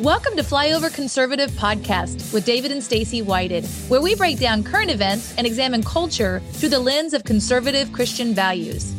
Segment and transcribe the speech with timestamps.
[0.00, 4.90] Welcome to Flyover Conservative Podcast with David and Stacy Whited, where we break down current
[4.90, 8.94] events and examine culture through the lens of conservative Christian values.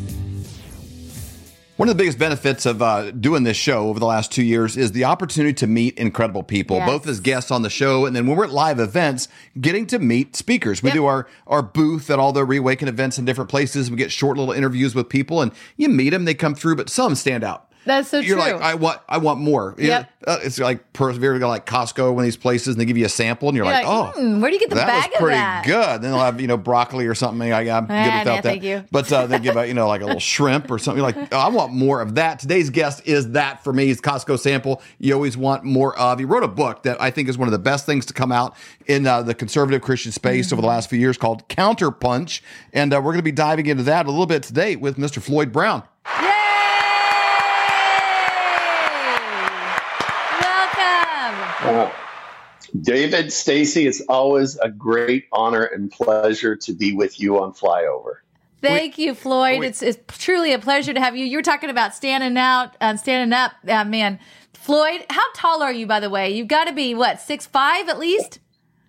[1.78, 4.78] One of the biggest benefits of uh, doing this show over the last two years
[4.78, 6.88] is the opportunity to meet incredible people, Yes.
[6.88, 9.28] both as guests on the show and then when we're at live events,
[9.60, 10.84] getting to meet speakers.
[10.84, 10.96] We Yep.
[10.96, 13.90] do our, our booth at all the Reawaken events in different places.
[13.90, 16.90] We get short little interviews with people and you meet them, they come through, but
[16.90, 17.71] some stand out.
[17.86, 18.28] That's so true.
[18.30, 18.54] You're true.
[18.54, 19.74] like, I want, I want more.
[19.78, 20.10] Yep.
[20.28, 23.10] uh, it's like persevere, like Costco, one of these places, and they give you a
[23.10, 25.10] sample, and you're, You're like, like, oh, "Hmm, where do you get the that bag
[25.10, 26.02] was of pretty that?" good.
[26.02, 27.52] Then they'll have you know broccoli or something.
[27.52, 28.44] I, I'm Ah, good no, without that.
[28.44, 28.84] thank you.
[28.92, 31.04] But uh, they give out you know like a little shrimp or something.
[31.04, 32.40] You're like, oh, I want more of that.
[32.40, 33.88] Today's guest is that for me.
[33.88, 34.82] He's Costco sample.
[35.00, 36.20] You always want more of.
[36.20, 38.32] He wrote a book that I think is one of the best things to come
[38.32, 40.54] out in uh, the conservative Christian space Mm-hmm.
[40.56, 42.42] over the last few years called Counterpunch,
[42.74, 45.22] and uh, we're going to be diving into that a little bit today with Mr.
[45.22, 45.84] Floyd Brown.
[51.72, 51.92] Yay!
[52.80, 58.16] David, Stacy, it's always a great honor and pleasure to be with you on Flyover.
[58.62, 59.60] Thank you, Floyd.
[59.60, 59.68] wait.
[59.68, 61.26] It's, it's truly a pleasure to have you.
[61.26, 63.54] You were talking about standing out, uh, standing up.
[63.68, 64.20] Uh, man,
[64.54, 66.32] Floyd, how tall are you, by the way?
[66.32, 68.40] You've got to be, what, six five at least?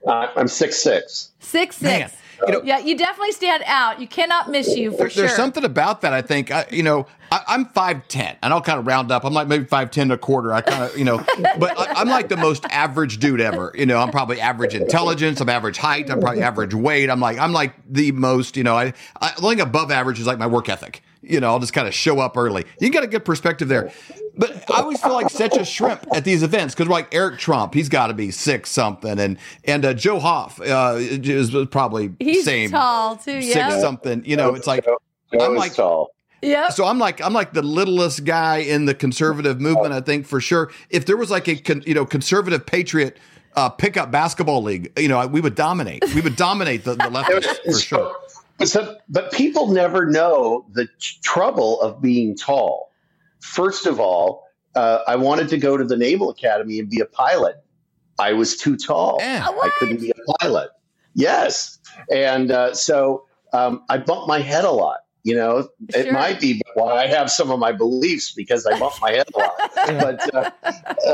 [0.07, 1.31] Uh, I'm six six.
[1.41, 2.21] Six Man, six.
[2.47, 4.01] You know- yeah, you definitely stand out.
[4.01, 5.27] You cannot miss you for There- sure.
[5.27, 6.13] There's something about that.
[6.13, 7.07] I think I, you know.
[7.31, 9.25] I, I'm five ten, and I'll kind of round up.
[9.25, 10.53] I'm like maybe five ten and a quarter.
[10.53, 11.17] I kind of you know,
[11.59, 13.73] but I, I'm like the most average dude ever.
[13.75, 15.41] You know, I'm probably average intelligence.
[15.41, 16.11] I'm average height.
[16.11, 17.09] I'm probably average weight.
[17.09, 18.55] I'm like I'm like the most.
[18.59, 21.03] You know, I, I the only above average is like my work ethic.
[21.23, 22.67] You know, I'll just kind of show up early.
[22.81, 23.91] You got a good perspective there.
[24.37, 27.39] But I always feel like such a shrimp at these events because we're like Eric
[27.39, 32.13] Trump, he's got to be six something, and and uh, Joe Hoft uh, is probably
[32.19, 33.43] He's same He's tall too.
[33.43, 33.81] six Yeah.
[33.81, 34.25] something.
[34.25, 34.99] You know, it's like Joe
[35.39, 36.15] I'm like tall.
[36.43, 36.73] Yep.
[36.73, 39.93] so I'm like I'm like the littlest guy in the conservative movement.
[39.93, 40.73] I think for sure.
[40.91, 43.19] If there was like a con, you know conservative patriot
[43.55, 46.03] uh, pickup basketball league, you know, we would dominate.
[46.15, 48.17] We would dominate the, the leftists for sure.
[48.59, 52.92] But, so, but people never know the t- trouble of being tall.
[53.43, 54.45] First of all,
[54.75, 57.57] uh, I wanted to go to the Naval Academy and be a pilot.
[58.19, 59.19] I was too tall.
[59.21, 59.47] Yeah.
[59.49, 60.71] I couldn't be a pilot.
[61.15, 61.79] Yes.
[62.11, 64.99] And uh, so um, I bumped my head a lot.
[65.25, 68.95] You know, it might be why I have some of my beliefs because I bump
[69.01, 69.53] my head a lot.
[69.83, 70.51] But uh,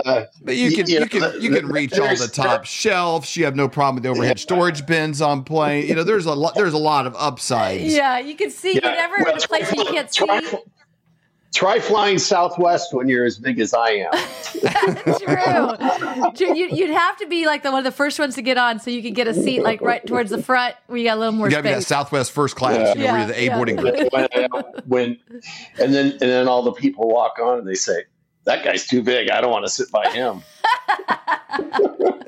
[0.05, 2.65] uh, But you can You you, know, can you can reach all the there's- top
[2.65, 3.37] shelves.
[3.37, 5.87] You have no problem with the overhead storage bins on plane.
[5.89, 7.95] You know, there's a lot there's a lot of upsides.
[7.95, 8.75] Yeah, you can see.
[8.75, 8.81] Yeah.
[8.85, 10.27] You're never in Well, a place you can't see.
[11.55, 14.11] Try, try flying Southwest when you're as big as I am.
[15.19, 16.33] True.
[16.35, 16.57] True.
[16.57, 18.81] You, you'd have to be like the one of the first ones to get on,
[18.81, 21.21] so you could get a seat like right towards the front where you got a
[21.21, 21.83] little more You got to be that.
[21.85, 22.97] Southwest first class.
[22.97, 23.57] You know, where Yeah, you're the A yeah.
[23.57, 24.13] boarding group.
[24.13, 25.19] when, uh, when
[25.79, 28.05] and then and then all the people walk on and they say,
[28.45, 29.31] "That guy's too big.
[29.31, 30.43] I don't want to sit by him."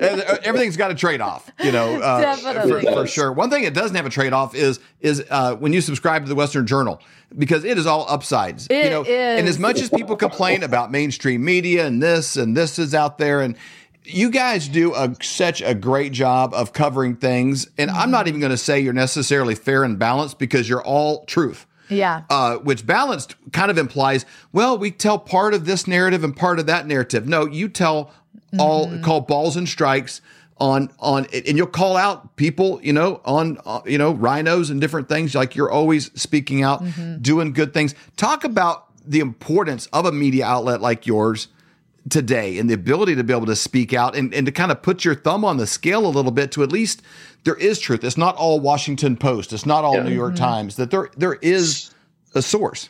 [0.01, 2.81] Uh, Everything's got a trade off, you know, uh, Definitely.
[2.81, 3.31] for, for sure.
[3.31, 6.29] One thing it doesn't have a trade off is is uh, when you subscribe to
[6.29, 6.99] the Western Journal
[7.37, 8.67] because it is all upsides.
[8.71, 12.57] you It know, and as much as people complain about mainstream media and this and
[12.57, 13.55] this is out there and.
[14.03, 18.39] You guys do a, such a great job of covering things, and I'm not even
[18.39, 22.23] going to say you're necessarily fair and balanced because you're all truth Yeah.
[22.31, 26.57] uh, which balanced kind of implies, well, we tell part of this narrative and part
[26.57, 27.27] of that narrative.
[27.27, 28.11] No, you tell
[28.59, 29.03] all mm-hmm.
[29.03, 30.21] call balls and strikes
[30.57, 34.79] on on, and you'll call out people, you know, on uh, you know RINOs and
[34.79, 35.33] different things.
[35.33, 37.21] Like you're always speaking out, mm-hmm.
[37.21, 37.95] doing good things.
[38.15, 41.47] Talk about the importance of a media outlet like yours
[42.09, 44.81] today and the ability to be able to speak out and, and to kind of
[44.81, 47.01] put your thumb on the scale a little bit to at least
[47.43, 48.03] there is truth.
[48.03, 49.53] It's not all Washington Post.
[49.53, 50.03] It's not all Yeah.
[50.03, 50.43] New York mm-hmm.
[50.43, 50.75] Times.
[50.75, 51.91] That there there is
[52.35, 52.89] a source.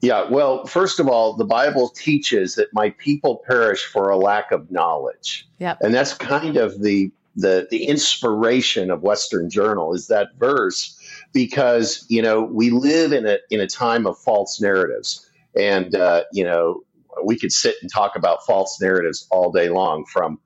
[0.00, 4.50] Yeah, well, first of all, the Bible teaches that my people perish for a lack
[4.50, 5.46] of knowledge.
[5.58, 5.78] Yep.
[5.82, 10.98] And that's kind of the the the inspiration of Western Journal is that verse
[11.32, 16.24] because you know we live in a in a time of false narratives, and uh,
[16.32, 16.82] you know
[17.24, 20.38] we could sit and talk about false narratives all day long from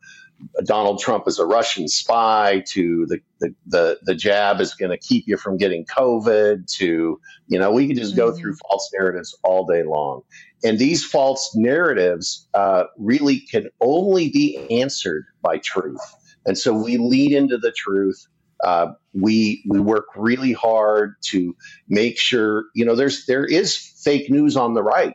[0.65, 4.99] Donald Trump is a Russian spy to the the the, the jab is going to
[4.99, 8.39] keep you from getting COVID to you know we can just go Mhm.
[8.39, 10.23] through false narratives all day long,
[10.63, 16.01] and these false narratives uh, really can only be answered by truth,
[16.47, 18.27] and so we lead into the truth.
[18.65, 21.55] Uh, we we work really hard to
[21.89, 25.15] make sure you know there's there is fake news on the right.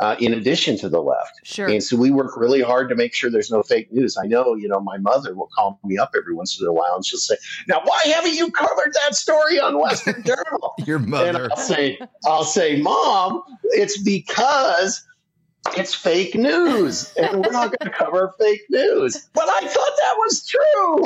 [0.00, 1.68] Uh, in addition to the left, Sure.
[1.68, 4.16] and so we work really hard to make sure there's no fake news.
[4.20, 6.96] I know, you know, my mother will call me up every once in a while
[6.96, 7.36] and she'll say,
[7.68, 10.74] Now, why haven't you covered that story on Western Journal?
[10.84, 11.48] Your and mother.
[11.48, 11.96] I'll say,
[12.26, 15.06] I'll say, Mom, it's because
[15.76, 19.28] it's fake news and we're not going to cover fake news.
[19.32, 21.04] But I thought that was true.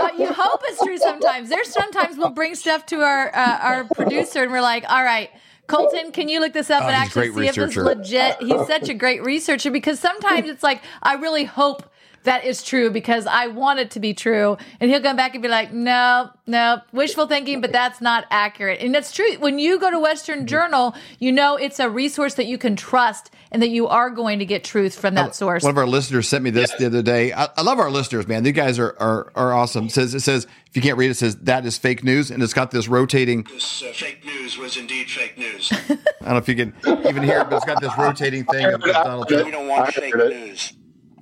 [0.00, 1.50] uh, you hope it's true sometimes.
[1.50, 5.28] There's sometimes we'll bring stuff to our uh, our producer and we're like, all right.
[5.70, 7.62] Colton, can you look this up oh, and actually see researcher.
[7.62, 8.36] if it's legit?
[8.40, 11.84] He's such a great researcher because sometimes it's like, I really hope
[12.24, 14.58] that is true because I want it to be true.
[14.78, 18.80] And he'll come back and be like, no, no, wishful thinking, but that's not accurate.
[18.80, 19.38] And that's true.
[19.38, 23.30] When you go to Western Journal, you know it's a resource that you can trust
[23.50, 25.62] and that you are going to get truth from that source.
[25.62, 27.32] One of our listeners sent me this the other day.
[27.32, 28.42] I, I, love our listeners, man.
[28.42, 29.86] These guys are, are, are awesome.
[29.86, 32.30] It says, it says, if you can't read it, it says that is fake news.
[32.30, 33.44] And it's got this rotating.
[33.44, 35.72] This uh, fake news was indeed fake news.
[35.72, 36.74] I don't know if you can
[37.08, 39.46] even hear it, but it's got this rotating thing of Donald Trump.
[39.46, 40.74] We don't want fake news.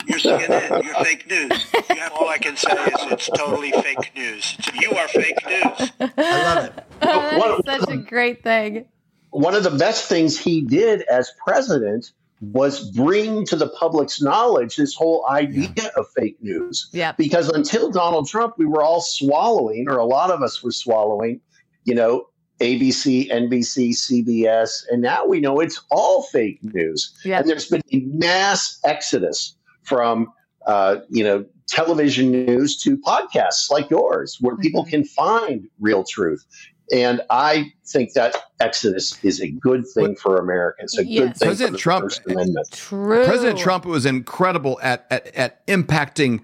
[0.08, 0.84] You're CNN.
[0.84, 1.66] You're fake news.
[1.90, 4.56] You have, all I can say is it's totally fake news.
[4.80, 5.92] You are fake news.
[6.00, 6.84] I love it.
[7.02, 8.86] Oh, That's such a great thing.
[9.30, 14.76] One of the best things he did as president was bring to the public's knowledge
[14.76, 15.88] this whole idea yeah.
[15.96, 16.88] of fake news.
[16.92, 17.12] Yeah.
[17.12, 21.40] Because until Donald Trump, we were all swallowing, or a lot of us were swallowing,
[21.84, 22.28] you know,
[22.60, 27.16] ABC, NBC, CBS, and now we know it's all fake news.
[27.24, 27.40] Yeah.
[27.40, 29.54] And there's been a mass exodus
[29.88, 30.32] from
[30.66, 34.90] uh, you know television news to podcasts like yours, where people mm-hmm.
[34.90, 36.44] can find real truth.
[36.90, 40.78] And I think that exodus is a good thing for America.
[40.84, 41.20] It's a yes.
[41.20, 42.68] good thing President for Trump, First Amendment.
[42.72, 43.24] True.
[43.26, 46.40] President Trump was incredible at at, at impacting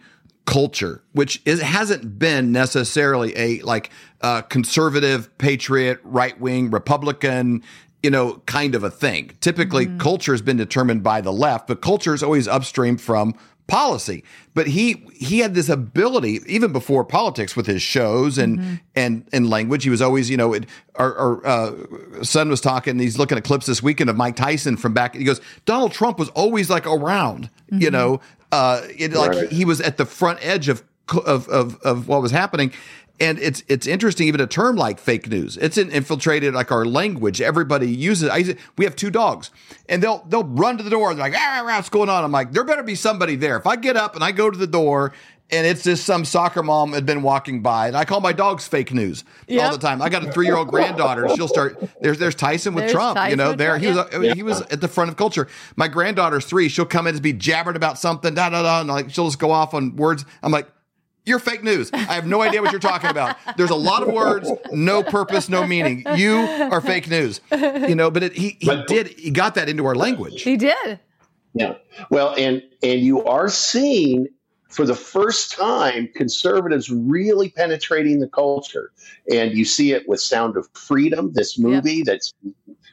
[0.46, 7.62] culture, which is, hasn't been necessarily a like uh, conservative, patriot, right wing, Republican,
[8.04, 9.30] you know, kind of a thing.
[9.40, 9.96] Typically, mm-hmm.
[9.96, 13.34] culture has been determined by the left, but culture is always upstream from
[13.66, 14.22] policy.
[14.52, 18.74] But he he had this ability even before politics with his shows and mm-hmm.
[18.94, 19.84] and and language.
[19.84, 20.66] He was always, you know, it,
[20.96, 22.98] our, our uh, son was talking.
[22.98, 25.14] He's looking at clips this weekend of Mike Tyson from back.
[25.14, 27.80] He goes, Donald Trump was always like around, mm-hmm.
[27.80, 28.20] you know,
[28.52, 30.84] uh, it, like he was at the front edge of
[31.24, 32.70] of of, of what was happening
[33.20, 37.40] and it's it's interesting even a term like fake news it's infiltrated like our language.
[37.40, 39.50] Everybody uses I, we have two dogs
[39.88, 42.24] and they'll they'll run to the door they're like ah, ah, ah, what's going on?
[42.24, 43.56] I'm like there better be somebody there.
[43.56, 45.12] If i get up and i go to the door
[45.50, 48.66] and it's just some soccer mom had been walking by and i call my dogs
[48.66, 49.64] fake news yep.
[49.64, 50.02] all the time.
[50.02, 53.36] I got a three-year-old granddaughter she'll start there's there's tyson with there's trump tyson you
[53.36, 54.34] know there he was yeah.
[54.34, 55.46] he was at the front of culture.
[55.76, 58.88] My granddaughter's three she'll come in and be jabbered about something da da da and
[58.88, 60.24] like she'll just go off on words.
[60.42, 60.68] I'm like
[61.24, 61.90] you're fake news.
[61.92, 63.36] I have no idea what you're talking about.
[63.56, 66.04] There's a lot of words, no purpose, no meaning.
[66.16, 67.40] You are fake news.
[67.50, 70.42] You know, but it, he he did he got that into our language.
[70.42, 71.00] He did.
[71.54, 71.74] Yeah.
[72.10, 74.28] Well, and and you are seeing
[74.68, 78.92] for the first time conservatives really penetrating the culture,
[79.32, 82.06] and you see it with Sound of Freedom, this movie yep.
[82.06, 82.34] that's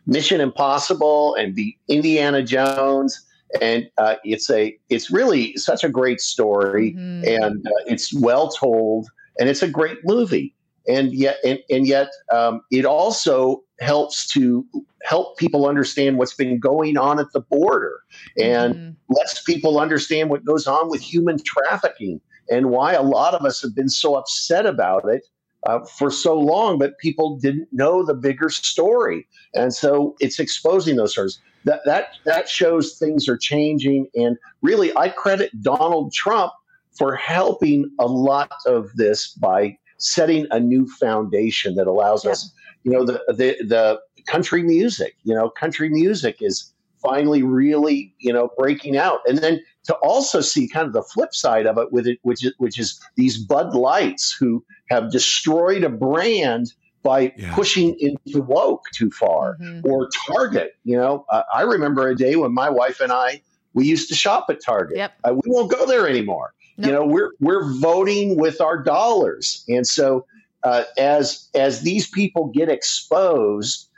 [0.06, 3.26] Mission Impossible and the Indiana Jones
[3.60, 7.44] and uh, it's a it's really such a great story mm-hmm.
[7.44, 9.08] and uh, it's well told
[9.40, 10.54] and it's a great movie
[10.88, 14.66] and yet and, and yet um, it also helps to
[15.04, 18.02] help people understand what's been going on at the border
[18.38, 19.14] and mm-hmm.
[19.14, 23.62] lets people understand what goes on with human trafficking and why a lot of us
[23.62, 25.28] have been so upset about it
[25.68, 30.96] uh, for so long, but people didn't know the bigger story, and so it's exposing
[30.96, 34.08] those stories that that that shows things are changing.
[34.16, 36.52] And really, I credit Donald Trump
[36.92, 42.32] for helping a lot of this by setting a new foundation that allows yeah.
[42.32, 42.52] us,
[42.84, 45.16] you know, the the the country music.
[45.24, 50.42] You know, country music is finally really you know breaking out, and then to also
[50.42, 53.38] see kind of the flip side of it with it, which is which is these
[53.38, 57.54] Bud Lights who have destroyed a brand by yeah.
[57.56, 59.88] pushing into woke too far mm-hmm.
[59.90, 60.76] or Target.
[60.84, 63.42] You know, uh, I remember a day when my wife and I
[63.74, 64.98] we used to shop at Target.
[64.98, 65.14] Yep.
[65.24, 66.54] Uh, we won't go there anymore.
[66.78, 66.88] Nope.
[66.88, 70.26] You know, we're we're voting with our dollars, and so
[70.64, 73.90] uh, as as these people get exposed,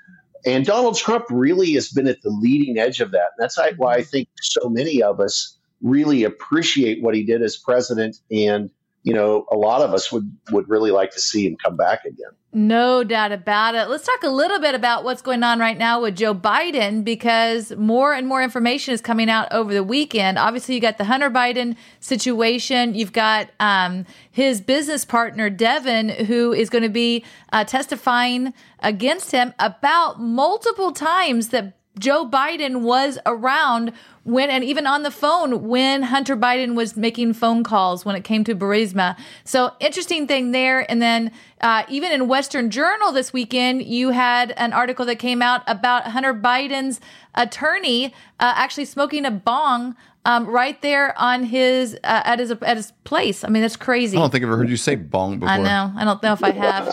[0.46, 3.32] and Donald Trump really has been at the leading edge of that.
[3.38, 4.04] And that's why I mm-hmm.
[4.04, 8.70] think so many of us really appreciate what he did as president and
[9.04, 12.06] you know, a lot of us would would really like to see him come back
[12.06, 12.32] again.
[12.54, 13.90] No doubt about it.
[13.90, 17.76] Let's talk a little bit about what's going on right now with Joe Biden because
[17.76, 20.38] more and more information is coming out over the weekend.
[20.38, 22.96] Obviously, you got the Hunter Biden situation.
[22.96, 29.32] You've got um, his business partner Devon, who is going to be uh, testifying against
[29.32, 35.68] him about multiple times that Joe Biden was around when and even on the phone
[35.68, 39.18] when Hunter Biden was making phone calls when it came to Burisma.
[39.44, 40.90] So interesting thing there.
[40.90, 41.32] And then
[41.62, 46.08] uh, even in Western Journal this weekend, you had an article that came out about
[46.08, 47.00] Hunter Biden's
[47.36, 48.08] attorney
[48.40, 49.96] uh, actually smoking a bong
[50.26, 53.44] um, right there on his uh, at his at his place.
[53.44, 54.18] I mean, that's crazy.
[54.18, 55.54] I don't think I've ever heard you say bong before.
[55.54, 55.92] I know.
[55.98, 56.86] I don't know if I have.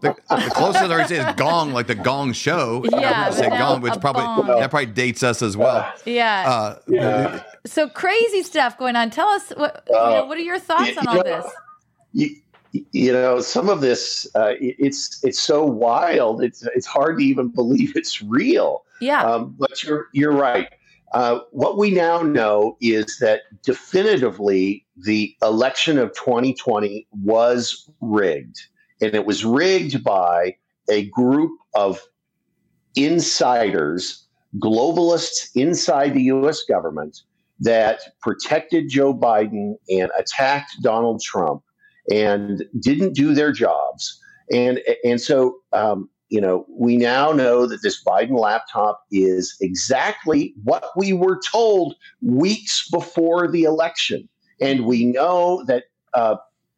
[0.00, 2.84] The, the closest I already say is gong, like the gong show.
[2.90, 4.46] Yeah, I say no, gong, which probably bong.
[4.60, 5.90] that probably dates us as well.
[6.04, 6.44] Yeah.
[6.46, 7.42] Uh, Yeah.
[7.64, 9.10] so crazy stuff going on.
[9.10, 11.22] Tell us what you know, what are your thoughts on all yeah.
[11.22, 11.46] this?
[12.12, 12.36] you,
[12.92, 17.24] you know some of this uh, it- it's it's so wild it's it's hard to
[17.24, 19.24] even believe it's real Yeah.
[19.24, 20.68] um, but you're you're right
[21.14, 28.58] uh, what we now know is that definitively the election of 2020 was rigged
[29.00, 30.56] and it was rigged by
[30.90, 32.00] a group of
[32.96, 34.26] insiders
[34.58, 37.22] globalists inside the US government
[37.60, 41.62] that protected Joe Biden and attacked Donald Trump
[42.10, 44.20] and didn't do their jobs.
[44.50, 50.54] And and so um, you know we now know that this Biden laptop is exactly
[50.64, 54.28] what we were told weeks before the election,
[54.60, 55.84] and we know that.
[56.12, 56.36] Uh,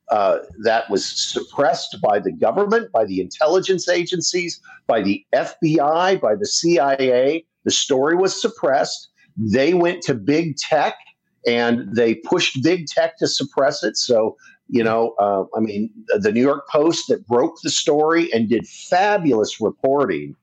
[0.09, 6.37] uh, that was suppressed by the government, by the intelligence agencies, by the FBI, by
[6.37, 7.45] the CIA.
[7.65, 9.09] The story was suppressed.
[9.37, 10.95] They went to big tech
[11.47, 13.97] and they pushed big tech to suppress it.
[13.97, 14.37] So,
[14.69, 18.67] you know, uh, I mean, the New York Post that broke the story and did
[18.67, 20.35] fabulous reporting,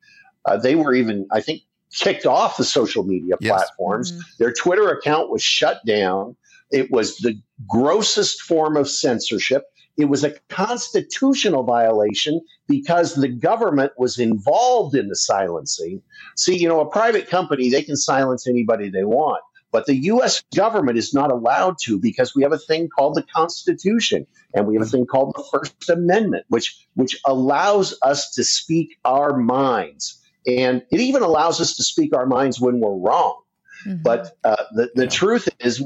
[0.46, 1.62] uh, they were even, I think,
[1.92, 3.52] kicked off the social media Yes.
[3.52, 4.12] platforms.
[4.12, 4.22] Mhm.
[4.40, 6.36] Their Twitter account was shut down.
[6.72, 9.64] It was the grossest form of censorship.
[9.96, 16.02] It was a constitutional violation because the government was involved in the silencing.
[16.36, 19.44] See, you know, a private company, they can silence anybody they want.
[19.74, 23.24] But the US government is not allowed to because we have a thing called the
[23.36, 28.46] Constitution and we have a thing called the First Amendment, which which allows us to
[28.46, 30.22] speak our minds.
[30.48, 33.42] And it even allows us to speak our minds when we're wrong.
[33.88, 34.04] Mhm.
[34.04, 35.82] But uh, the, the truth is,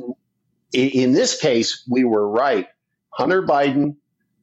[0.76, 2.68] i- in this case, we were right.
[3.12, 3.96] Hunter Biden,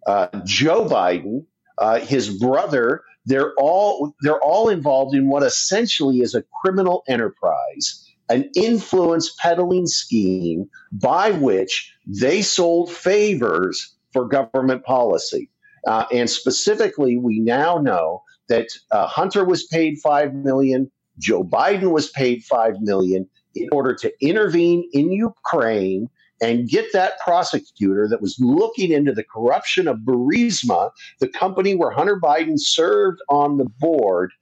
[0.06, 1.46] uh, Joe Biden,
[1.78, 8.03] uh, his brother, they're all they're all involved in what essentially is a criminal enterprise,
[8.28, 15.50] an influence peddling scheme by which they sold favors for government policy.
[15.86, 21.92] Uh, and specifically, we now know that uh, Hunter was paid five million, Joe Biden
[21.92, 26.08] was paid five million in order to intervene in Ukraine
[26.42, 30.90] and get that prosecutor that was looking into the corruption of Burisma,
[31.20, 34.32] the company where Hunter Biden served on the board,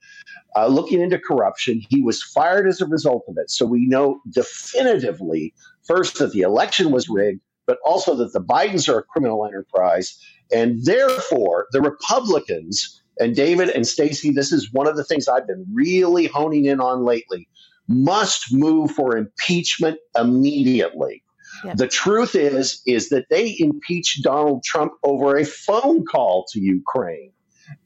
[0.55, 1.81] uh, looking into corruption.
[1.89, 3.49] He was fired as a result of it.
[3.49, 5.53] So we know definitively,
[5.83, 10.17] first, that the election was rigged, but also that the Bidens are a criminal enterprise.
[10.51, 15.47] And therefore, the Republicans, and David and Stacy, this is one of the things I've
[15.47, 17.47] been really honing in on lately,
[17.87, 21.23] must move for impeachment immediately.
[21.63, 21.75] Yeah.
[21.75, 27.32] The truth is, is that they impeached Donald Trump over a phone call to Ukraine.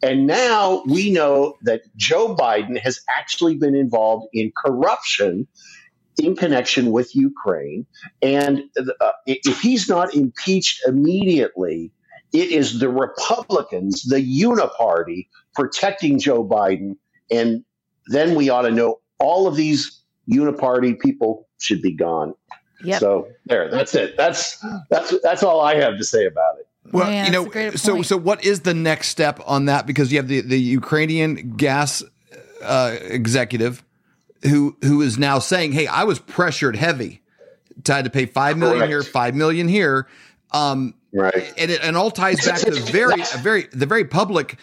[0.01, 5.47] And now we know that Joe Biden has actually been involved in corruption
[6.17, 7.85] in connection with Ukraine.
[8.21, 8.63] And
[8.99, 11.91] uh, if he's not impeached immediately,
[12.33, 16.97] it is the Republicans, the uniparty, protecting Joe Biden.
[17.31, 17.63] And
[18.07, 22.33] then we ought to know all of these uniparty people should be gone.
[22.83, 22.99] Yep.
[22.99, 24.17] So there, that's it.
[24.17, 26.67] That's that's that's all I have to say about it.
[26.91, 29.85] Well, Man, you know, so so what is the next step on that?
[29.85, 32.03] Because you have the the Ukrainian gas
[32.63, 33.83] uh, executive
[34.43, 37.21] who who is now saying, "Hey, I was pressured heavy,
[37.83, 38.89] tried to pay five million Correct.
[38.89, 40.07] here, five million here."
[40.51, 41.53] Um, Right.
[41.57, 44.57] and it and all ties back to the very a very the very public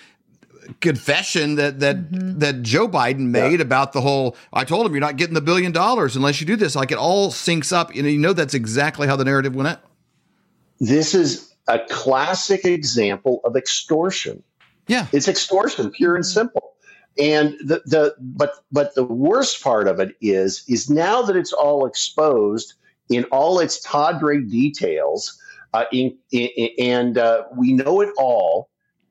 [0.81, 2.39] confession that that Mm-hmm.
[2.39, 5.73] that Joe Biden made about the whole I told him you're not getting the billion
[5.73, 8.55] dollars unless you do this like it all syncs up you know you know that's
[8.55, 9.81] exactly how the narrative went out.
[10.81, 14.43] This is a classic example of extortion.
[14.87, 15.07] Yeah.
[15.13, 16.75] It's extortion, pure and simple.
[17.19, 21.53] And the, the but but the worst part of it is is now that it's
[21.53, 22.75] all exposed
[23.09, 25.41] in all its tawdry details,
[25.73, 28.69] uh, in, in, and uh, we know it all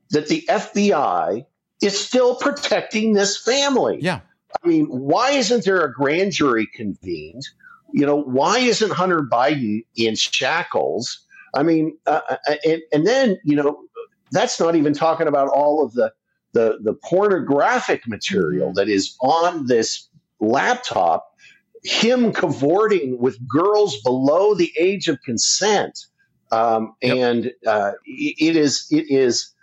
[0.10, 1.45] that the FBI
[1.81, 4.00] is still protecting this family.
[4.01, 4.22] Yeah.
[4.63, 7.48] I mean, why isn't there a grand jury convened?
[7.93, 11.25] You know, why isn't Hunter Biden in shackles?
[11.53, 13.83] I mean, uh, uh, and, and then, you know,
[14.31, 16.12] that's not even talking about all of the,
[16.53, 20.07] the, the pornographic material that is on this
[20.39, 21.36] laptop,
[21.83, 26.05] him cavorting with girls below the age of consent.
[26.51, 27.17] Um, Yep.
[27.17, 29.53] And uh, it it is, it is,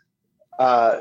[0.58, 1.00] uh,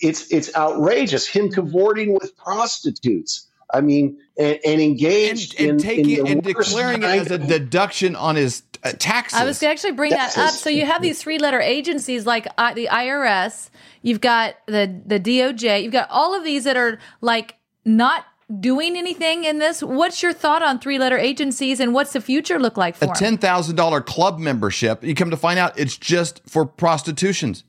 [0.00, 1.26] it's it's outrageous.
[1.26, 3.45] Him cavorting with prostitutes.
[3.72, 7.06] I mean, and, and engaged and, and in, taking in and the worst declaring it
[7.06, 9.38] as a deduction on his uh, taxes.
[9.38, 10.50] I was going to actually bring that up.
[10.52, 13.70] So you have these three-letter agencies like uh, the IRS.
[14.02, 15.82] You've got the the DOJ.
[15.82, 18.24] You've got all of these that are like not
[18.60, 19.82] doing anything in this.
[19.82, 23.36] What's your thought on three-letter agencies and what's the future look like for a ten
[23.36, 25.02] thousand dollar club membership.
[25.02, 27.64] You come to find out it's just for prostitutions.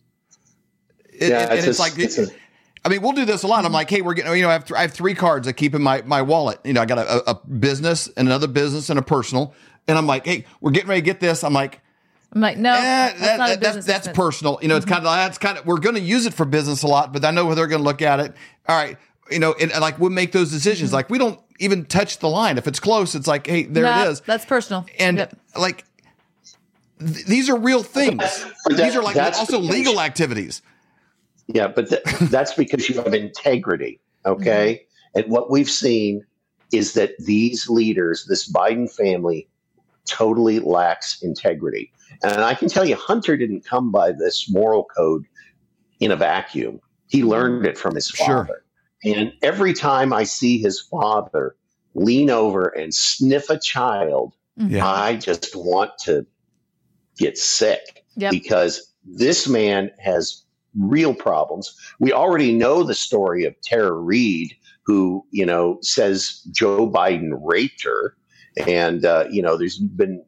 [1.12, 1.98] It- Yeah, and it's it's, a- like.
[1.98, 2.28] it's a-
[2.88, 3.60] I mean, we'll do this a lot.
[3.60, 3.74] I'm mm-hmm.
[3.74, 5.76] like, hey, we're getting, you know, I have, th- I have three cards I keep
[5.76, 6.62] in my, my wallet.
[6.64, 9.54] You know, I got a, a business and another business and a personal.
[9.90, 11.44] And I'm like, hey, we're getting ready to get this.
[11.44, 11.82] I'm like,
[12.32, 14.16] I'm like, no, eh, that's that- not that- that's, business that's expense.
[14.16, 14.60] personal.
[14.62, 14.94] You know, it's mm-hmm.
[14.94, 17.26] kind of, that's kind of, we're going to use it for business a lot, but
[17.26, 18.34] I know where they're going to look at it.
[18.70, 18.98] All right.
[19.30, 20.92] You know, and, and like we'll make those decisions.
[20.92, 20.96] Mm-hmm.
[20.96, 22.58] Like we don't even touch the line.
[22.58, 24.22] If it's close, it's like, hey, there Nah, it is.
[24.22, 24.86] That's personal.
[24.98, 25.38] And Yep.
[25.58, 25.84] like,
[27.00, 28.20] th- these are real things.
[28.20, 30.62] That- these are like that's also because- legal activities.
[31.48, 34.00] Yeah, but th- that's because you have integrity.
[34.26, 34.82] Okay.
[35.16, 35.20] Mm-hmm.
[35.20, 36.26] And what we've seen
[36.72, 39.48] is that these leaders, this Biden family,
[40.06, 41.92] totally lacks integrity.
[42.24, 45.26] And I can tell you, Hunter didn't come by this moral code
[46.00, 46.80] in a vacuum.
[47.08, 48.46] He learned it from his Sure.
[48.46, 48.64] father.
[49.04, 51.56] And every time I see his father
[51.94, 54.76] lean over and sniff a child, mm-hmm.
[54.76, 54.88] Yeah.
[54.88, 56.26] I just want to
[57.18, 58.32] get sick Yep.
[58.32, 60.44] because this man has
[60.76, 61.76] real problems.
[62.00, 64.54] We already know the story of Tara Reade,
[64.86, 68.16] who you know says Joe Biden raped her,
[68.66, 70.24] and uh, you know there's been,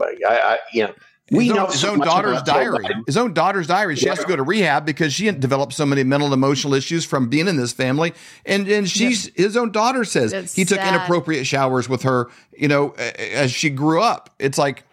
[0.00, 0.94] I, I you know.
[1.30, 2.86] We his know his so own much daughter's diary.
[3.06, 3.96] His own daughter's diary.
[3.96, 7.04] She has to go to rehab because she developed so many mental and emotional issues
[7.04, 8.14] from being in this family.
[8.46, 10.94] And and she's his own daughter says It's he took sad.
[10.94, 12.30] inappropriate showers with her.
[12.56, 14.34] You know, as she grew up.
[14.38, 14.84] It's like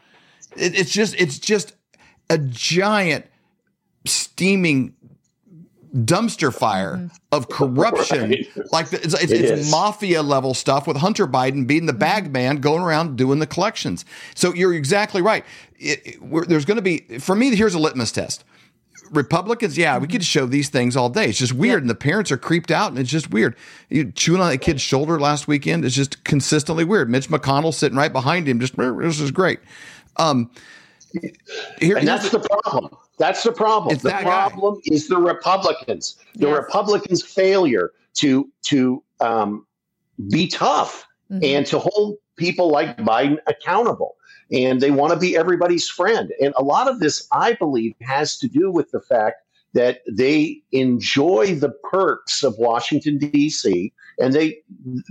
[0.57, 1.73] it, it's just it's just
[2.29, 3.27] a giant
[4.05, 4.95] steaming
[5.95, 7.07] dumpster fire mm-hmm.
[7.31, 8.29] of corruption.
[8.29, 8.47] Right.
[8.71, 12.25] Like the- it's, it's, It it's mafia level stuff with Hunter Biden being the bag
[12.25, 12.33] mm-hmm.
[12.33, 14.03] man, going around doing the collections.
[14.35, 15.45] So you're exactly right.
[15.77, 17.55] It, it- we're- there's going to be for me.
[17.55, 18.43] Here's a litmus test.
[19.11, 20.13] Republicans, yeah, we mm-hmm.
[20.13, 21.27] could show these things all day.
[21.29, 23.55] It's just weird, and the parents are creeped out, and it's just weird.
[23.87, 27.07] You chewing on a kid's shoulder last weekend is just consistently weird.
[27.07, 29.59] Mitch McConnell sitting right behind him, just this is great.
[30.17, 30.49] Um,
[31.79, 32.97] here, And that's the problem.
[33.17, 33.93] That's the problem.
[33.93, 34.49] It's the that guy.
[34.49, 36.17] problem is the Republicans.
[36.35, 36.57] The Yes.
[36.57, 39.65] Republicans' failure to to um,
[40.29, 41.43] be tough Mhm.
[41.43, 44.15] and to hold people like Biden accountable.
[44.51, 46.31] And they want to be everybody's friend.
[46.41, 49.37] And a lot of this, I believe, has to do with the fact
[49.73, 53.91] that they enjoy the perks of Washington D.C.
[54.19, 54.59] and they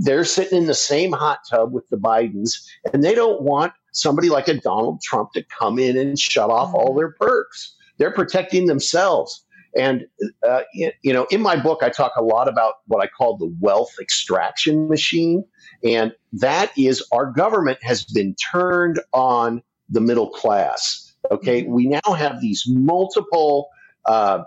[0.04, 2.62] they're sitting in the same hot tub with the Bidens,
[2.92, 6.72] and they don't want somebody like a Donald Trump to come in and shut off
[6.74, 7.74] all their perks.
[7.98, 9.44] They're protecting themselves.
[9.76, 10.06] And
[10.46, 13.52] uh, you know, in my book, I talk a lot about what I call the
[13.60, 15.44] wealth extraction machine,
[15.82, 21.12] and that is our government has been turned on the middle class.
[21.32, 23.68] Okay, we now have these multiple
[24.04, 24.44] uh,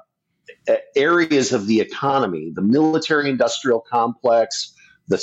[0.95, 4.73] areas of the economy: the military-industrial complex,
[5.09, 5.17] the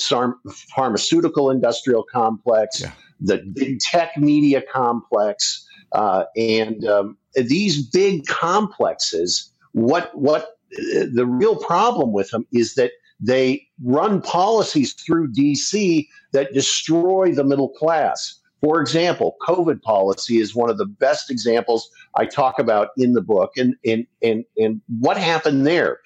[0.74, 2.92] pharmaceutical industrial complex, Yeah.
[3.20, 5.63] the big tech media complex,
[5.94, 9.50] uh, and um, these big complexes.
[9.72, 16.52] What what the real problem with them is that they run policies through DC that
[16.52, 18.40] destroy the middle class.
[18.60, 23.20] For example, COVID policy is one of the best examples I talk about in the
[23.20, 23.52] book.
[23.56, 25.98] And, and, and, and what happened there?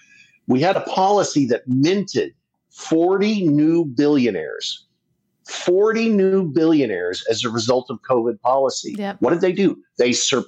[0.48, 2.35] We had a policy that minted
[2.70, 4.87] 40 new billionaires,
[5.48, 8.94] 40 new billionaires as a result of COVID policy.
[8.98, 9.16] Yep.
[9.20, 9.78] What did they do?
[9.96, 10.44] They, sur-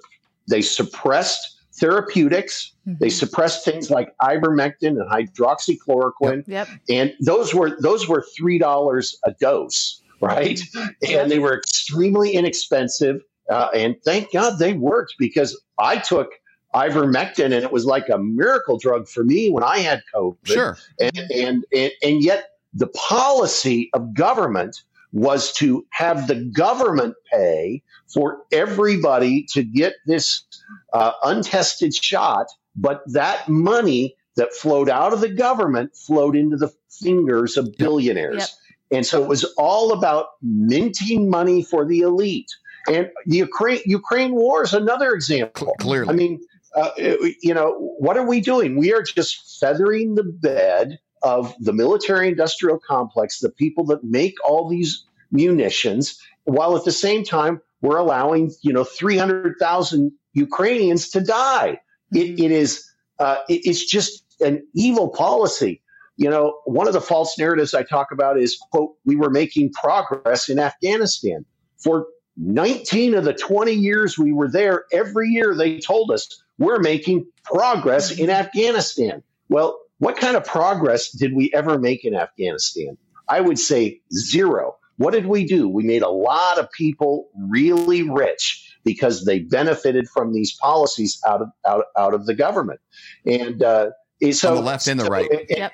[0.48, 2.72] they suppressed therapeutics.
[2.84, 3.12] They Mhm.
[3.12, 6.68] suppressed things like ivermectin and hydroxychloroquine Yep.
[6.90, 10.60] and those were those were three dollars a dose, right?
[11.08, 13.20] And they were extremely inexpensive.
[13.48, 16.30] Uh, and thank God they worked because I took
[16.74, 20.36] ivermectin and it was like a miracle drug for me when I had COVID.
[20.44, 20.76] sure.
[21.00, 27.82] And, and, and, and yet the policy of government was to have the government pay
[28.12, 30.44] for everybody to get this
[30.92, 32.46] uh, untested shot,
[32.76, 38.38] but that money that flowed out of the government flowed into the fingers of billionaires.
[38.38, 38.48] Yep.
[38.92, 42.50] And so it was all about minting money for the elite.
[42.88, 45.74] And the Ukraine Ukraine war is another example.
[45.78, 46.08] Clearly.
[46.08, 46.40] I mean,
[46.74, 48.76] uh, you know, what are we doing?
[48.76, 54.34] We are just feathering the bed of the military industrial complex, the people that make
[54.44, 61.20] all these munitions, while at the same time we're allowing, you know, 300,000 Ukrainians to
[61.20, 61.80] die.
[62.12, 62.84] It, it is,
[63.18, 65.82] uh, it- it's just an evil policy.
[66.16, 69.72] you know, one of the false narratives I talk about is, quote, we were making
[69.72, 71.46] progress in Afghanistan.
[71.78, 76.28] For 19 of the 20 years we were there, every year they told us
[76.58, 79.22] we're making progress in Afghanistan.
[79.48, 82.96] Well, what kind of progress did we ever make in Afghanistan?
[83.28, 84.76] I would say zero.
[84.96, 85.68] What did we do?
[85.68, 91.42] We made a lot of people really rich because they benefited from these policies out
[91.42, 92.80] of out, out of the government.
[93.26, 93.90] And uh,
[94.32, 95.28] so on the left and the right.
[95.48, 95.72] Yep.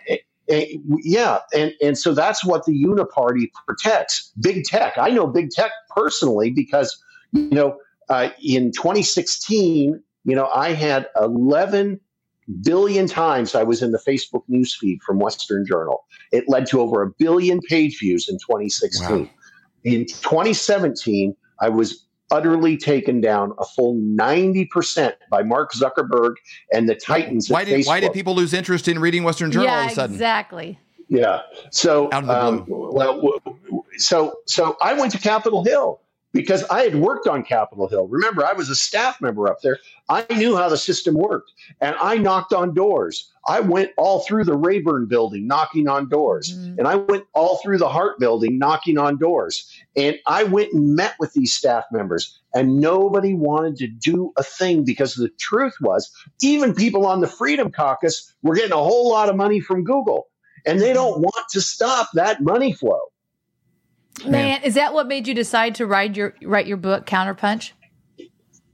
[0.49, 4.33] yeah, and and so that's what the Uniparty protects.
[4.41, 4.95] Big tech.
[4.99, 7.01] I know big tech personally because
[7.33, 12.01] you know uh, in 2016, you know I had 11
[12.63, 16.05] billion times I was in the Facebook newsfeed from Western Journal.
[16.33, 19.25] It led to over a billion page views in 2016.
[19.25, 19.31] Wow.
[19.85, 26.35] In 2017, I was utterly taken down a full 90% by Mark Zuckerberg
[26.73, 27.87] and the titans Why at did Facebook.
[27.87, 30.15] why did people lose interest in reading Western Journal all of a sudden?
[30.17, 30.79] exactly.
[31.09, 31.43] Yeah.
[31.71, 36.01] So, Out of the um, well, w- w- so, so I went to Capitol Hill
[36.33, 38.09] because I had worked on Capitol Hill.
[38.09, 39.79] Remember, I was a staff member up there.
[40.09, 43.33] I knew how the system worked, and I knocked on doors.
[43.49, 46.79] I went all through the Rayburn building, knocking on doors, Mhm.
[46.79, 49.71] and I went all through the Hart building, knocking on doors.
[49.97, 54.43] And I went and met with these staff members, and nobody wanted to do a
[54.43, 56.11] thing because the truth was,
[56.43, 60.29] even people on the Freedom Caucus were getting a whole lot of money from Google
[60.67, 63.01] and they don't want to stop that money flow.
[64.25, 67.73] Man, is that what made you decide to write your write your book Counterpunch?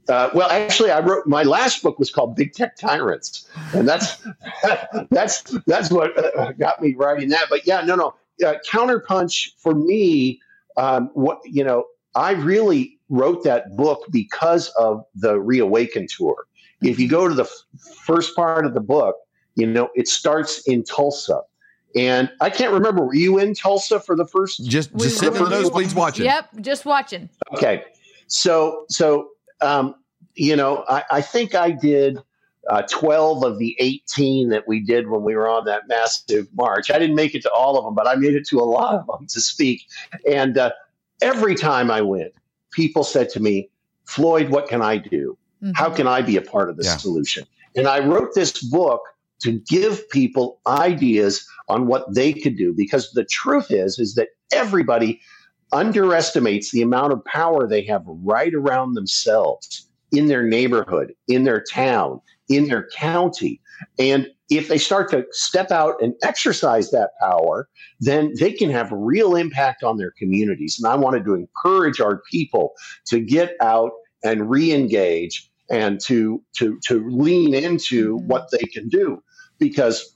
[0.09, 4.25] Uh, well, actually, I wrote my last book was called Big Tech Tyrants, and that's
[5.09, 7.45] that's that's what uh, got me writing that.
[7.49, 8.13] But yeah, no, no,
[8.45, 10.41] uh, Counterpunch for me,
[10.77, 16.45] um, what you know, I really wrote that book because of the Reawaken tour.
[16.81, 17.63] If you go to the f-
[18.05, 19.15] first part of the book,
[19.55, 21.41] you know, it starts in Tulsa.
[21.95, 25.35] And I can't remember, were you in Tulsa for the first Just We just sitting
[25.35, 26.25] in the were- nosebleeds watching.
[26.25, 27.29] Yep, just watching.
[27.53, 27.83] Okay.
[28.27, 29.29] So, so,
[29.61, 29.95] um,
[30.35, 32.17] you know, I, I think I did
[32.69, 36.89] uh, 12 of the 18 that we did when we were on that massive march.
[36.89, 38.95] I didn't make it to all of them, but I made it to a lot
[38.95, 39.83] of them to speak.
[40.29, 40.71] And uh,
[41.21, 42.33] every time I went,
[42.71, 43.69] people said to me,
[44.05, 45.37] Floyd, what can I do?
[45.61, 45.73] Mhm.
[45.75, 46.97] How can I be a part of the Yeah.
[46.97, 47.45] solution?
[47.75, 49.01] And I wrote this book
[49.43, 54.29] to give people ideas on what they could do because the truth is is that
[54.51, 55.21] everybody
[55.71, 61.63] underestimates the amount of power they have right around themselves in their neighborhood, in their
[61.71, 63.59] town, in their county.
[63.97, 67.67] And if they start to step out and exercise that power,
[67.99, 70.79] then they can have real impact on their communities.
[70.79, 72.73] And I wanted to encourage our people
[73.07, 73.91] to get out
[74.23, 78.25] and re-engage and to to to lean into Mhm.
[78.27, 79.23] what they can do
[79.59, 80.15] because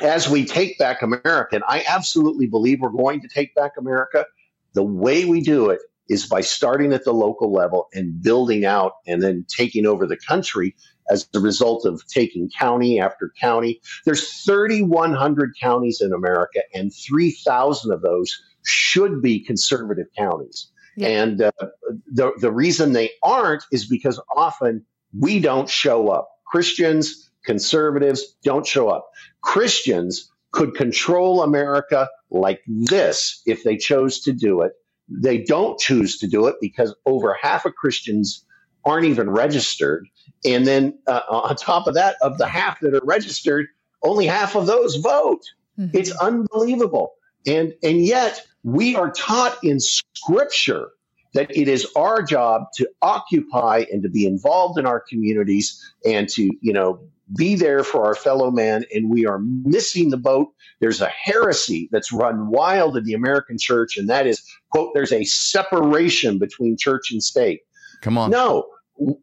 [0.00, 4.24] as we take back America, and I absolutely believe we're going to take back America,
[4.72, 8.92] the way we do it is by starting at the local level and building out
[9.06, 10.74] and then taking over the country
[11.10, 13.80] as the result of taking county after county.
[14.06, 20.71] There's 3,100 counties in America, and 3,000 of those should be conservative counties.
[20.96, 21.08] Yeah.
[21.08, 21.52] And uh,
[22.12, 24.84] the, the reason they aren't is because often
[25.18, 26.28] we don't show up.
[26.46, 29.08] Christians, conservatives don't show up.
[29.42, 34.72] Christians could control America like this if they chose to do it.
[35.08, 38.44] They don't choose to do it because over half of Christians
[38.84, 40.06] aren't even registered.
[40.44, 43.66] And then uh, on top of that, of the half that are registered,
[44.02, 45.42] only half of those vote.
[45.78, 45.90] Mhm.
[45.94, 47.12] It's unbelievable.
[47.46, 50.90] And and yet we are taught in scripture
[51.34, 56.28] that it is our job to occupy and to be involved in our communities and
[56.28, 57.00] to, you know,
[57.34, 60.52] be there for our fellow man and we are missing the boat.
[60.80, 65.12] There's a heresy that's run wild in the American church and that is quote there's
[65.12, 67.62] a separation between church and state.
[68.02, 68.30] Come on.
[68.30, 68.66] No.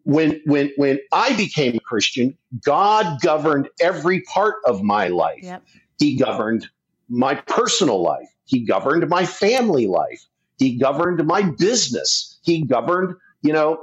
[0.04, 5.44] When when when I became a Christian, God governed every part of my life.
[5.44, 5.64] Yep.
[6.00, 6.68] He governed
[7.10, 8.30] my personal life.
[8.46, 10.24] He governed my family life.
[10.58, 12.40] He governed my business.
[12.44, 13.80] He governed, you know,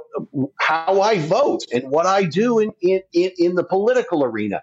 [0.59, 4.61] how I vote and what I do in, in, in, the political arena.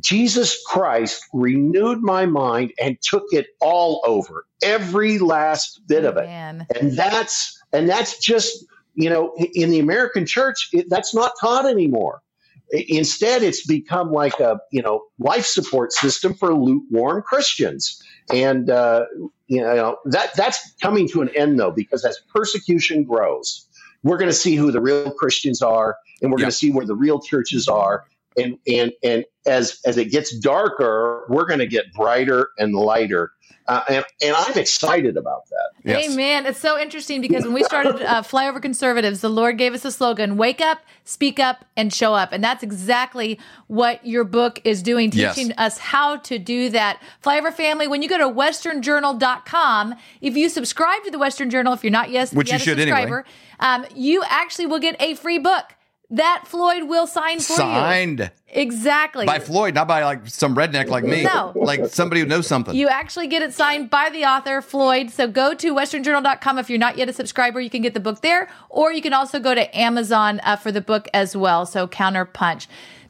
[0.00, 6.24] Jesus Christ renewed my mind and took it all over, every last bit of it
[6.24, 6.66] Man.
[6.78, 8.64] and that's and that's just
[8.94, 12.22] you know in the american church it, that's not taught anymore
[12.72, 19.04] instead it's become like a you know life support system for lukewarm christians and uh,
[19.46, 23.66] you know that that's coming to an end though because as persecution grows
[24.02, 26.44] we're going to see who the real christians are and we're Yeah.
[26.44, 28.04] going to see where the real churches are
[28.36, 33.32] and and and as as it gets darker, we're going to get brighter and lighter.
[33.68, 35.70] Uh, and, and I'm excited about that.
[35.84, 36.10] Yes.
[36.12, 36.46] Amen.
[36.46, 39.92] It's so interesting because when we started uh, Flyover Conservatives, the Lord gave us a
[39.92, 42.32] slogan wake up, speak up, and show up.
[42.32, 45.36] And that's exactly what your book is doing, Yes.
[45.36, 47.00] teaching us how to do that.
[47.24, 51.84] Flyover family, when you go to westernjournal.com, if you subscribe to the Western Journal, if
[51.84, 53.22] you're not yes, Which yet you a should anyway.
[53.60, 55.66] um, you actually will get a free book
[56.12, 57.56] that Floyd will sign for you.
[57.56, 59.24] Signed Exactly.
[59.24, 61.22] by Floyd, not by like some redneck like me.
[61.22, 61.52] No.
[61.54, 62.74] Like somebody who knows something.
[62.74, 65.10] You actually get it signed by the author, Floyd.
[65.10, 67.60] So go to westernjournal.com if you're not yet a subscriber.
[67.60, 70.70] You can get the book there, or you can also go to Amazon uh, for
[70.70, 71.64] the book as well.
[71.64, 72.66] So Counterpunch.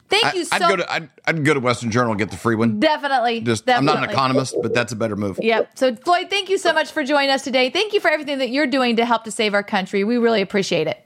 [0.09, 2.37] Thank you so would go to I'd, I'd go to Western Journal and get the
[2.37, 2.79] free one.
[2.79, 3.41] Definitely.
[3.41, 5.39] Just I'm not an economist, but that's a better move.
[5.41, 5.71] Yep.
[5.77, 7.69] So, Floyd, thank you so much for joining us today.
[7.69, 10.03] Thank you for everything that you're doing to help to save our country.
[10.03, 11.05] We really appreciate it.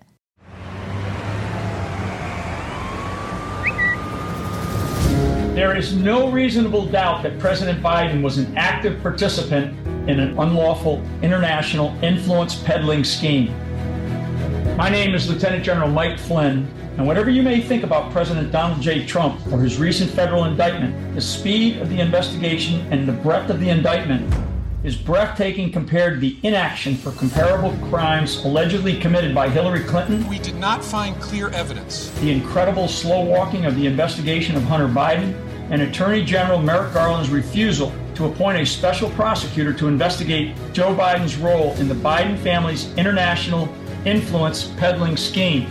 [5.57, 9.75] There is no reasonable doubt that President Biden was an active participant
[10.07, 13.47] in an unlawful international influence peddling scheme.
[14.77, 16.67] My name is Lieutenant General Mike Flynn,
[16.97, 19.03] and whatever you may think about President Donald J.
[19.07, 23.59] Trump or his recent federal indictment, the speed of the investigation and the breadth of
[23.59, 24.31] the indictment
[24.87, 30.39] is breathtaking compared to the inaction for comparable crimes allegedly committed by Hillary Clinton We
[30.39, 32.09] did not find clear evidence.
[32.21, 35.35] the incredible slow walking of the investigation of Hunter Biden,
[35.71, 41.35] and Attorney General Merrick Garland's refusal to appoint a special prosecutor to investigate Joe Biden's
[41.35, 43.67] role in the Biden family's international
[44.05, 45.67] influence peddling scheme.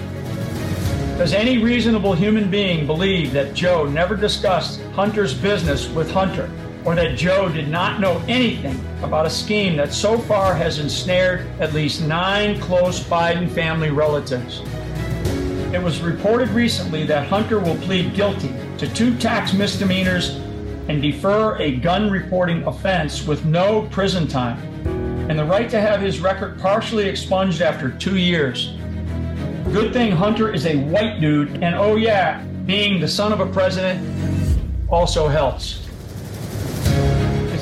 [1.17, 6.51] Does any reasonable human being believe that Joe never discussed Hunter's business with Hunter,
[6.87, 11.45] or that Joe did not know anything about a scheme that so far has ensnared
[11.61, 14.63] at least nine close Biden family relatives?
[15.75, 20.37] It was reported recently that Hunter will plead guilty to two tax misdemeanors
[20.89, 24.59] and defer a gun reporting offense with no prison time,
[25.29, 28.75] and the right to have his record partially expunged after two years.
[29.73, 33.47] Good thing Hunter is a white dude, and oh yeah, being the son of a
[33.47, 34.01] president
[34.89, 35.86] also helps.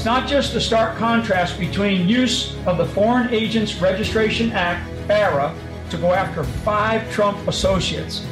[0.05, 5.55] It's not just the stark contrast between use of the Foreign Agents Registration Act, FARA,
[5.89, 8.23] to go after five Trump associates,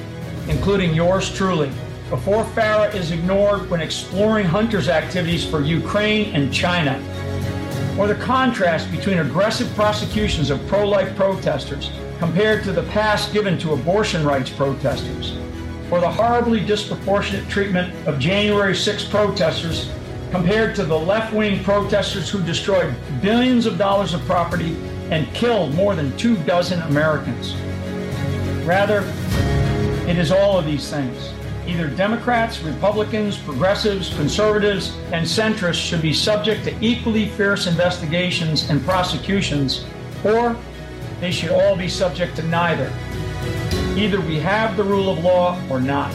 [0.49, 1.73] including yours truly,
[2.11, 7.03] before FARA is ignored when exploring Hunter's activities for Ukraine and China,
[7.99, 13.57] or the contrast between aggressive prosecutions of pro life protesters compared to the past given
[13.57, 15.39] to abortion rights protesters,
[15.91, 19.91] or the horribly disproportionate treatment of January 6 protesters
[20.33, 24.75] compared to the left wing protesters who destroyed billions of dollars of property
[25.11, 27.55] and killed more than two dozen Americans.
[28.65, 29.01] Rather,
[30.09, 31.33] it is all of these things.
[31.67, 38.83] Either Democrats, Republicans, progressives, conservatives, and centrists should be subject to equally fierce investigations and
[38.85, 39.85] prosecutions,
[40.25, 40.57] or
[41.21, 42.91] they should all be subject to neither.
[43.97, 46.11] Either we have the rule of law or not.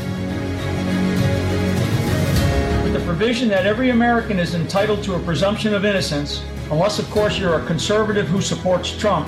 [3.17, 7.59] Provision that every American is entitled to a presumption of innocence, unless, of course, you're
[7.59, 9.27] a conservative who supports Trump,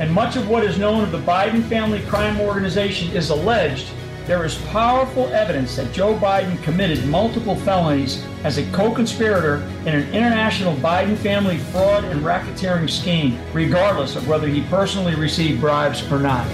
[0.00, 3.90] and much of what is known of the Biden family crime organization is alleged,
[4.24, 9.88] there is powerful evidence that Joe Biden committed multiple felonies as a co conspirator in
[9.88, 16.10] an international Biden family fraud and racketeering scheme, regardless of whether he personally received bribes
[16.10, 16.48] or not.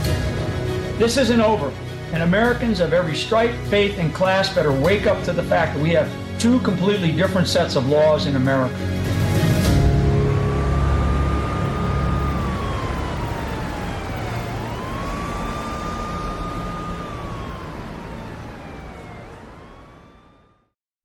[0.99, 1.73] This isn't over,
[2.13, 5.81] and Americans of every stripe, faith, and class better wake up to the fact that
[5.81, 6.11] we have
[6.43, 8.75] two completely different sets of laws in America.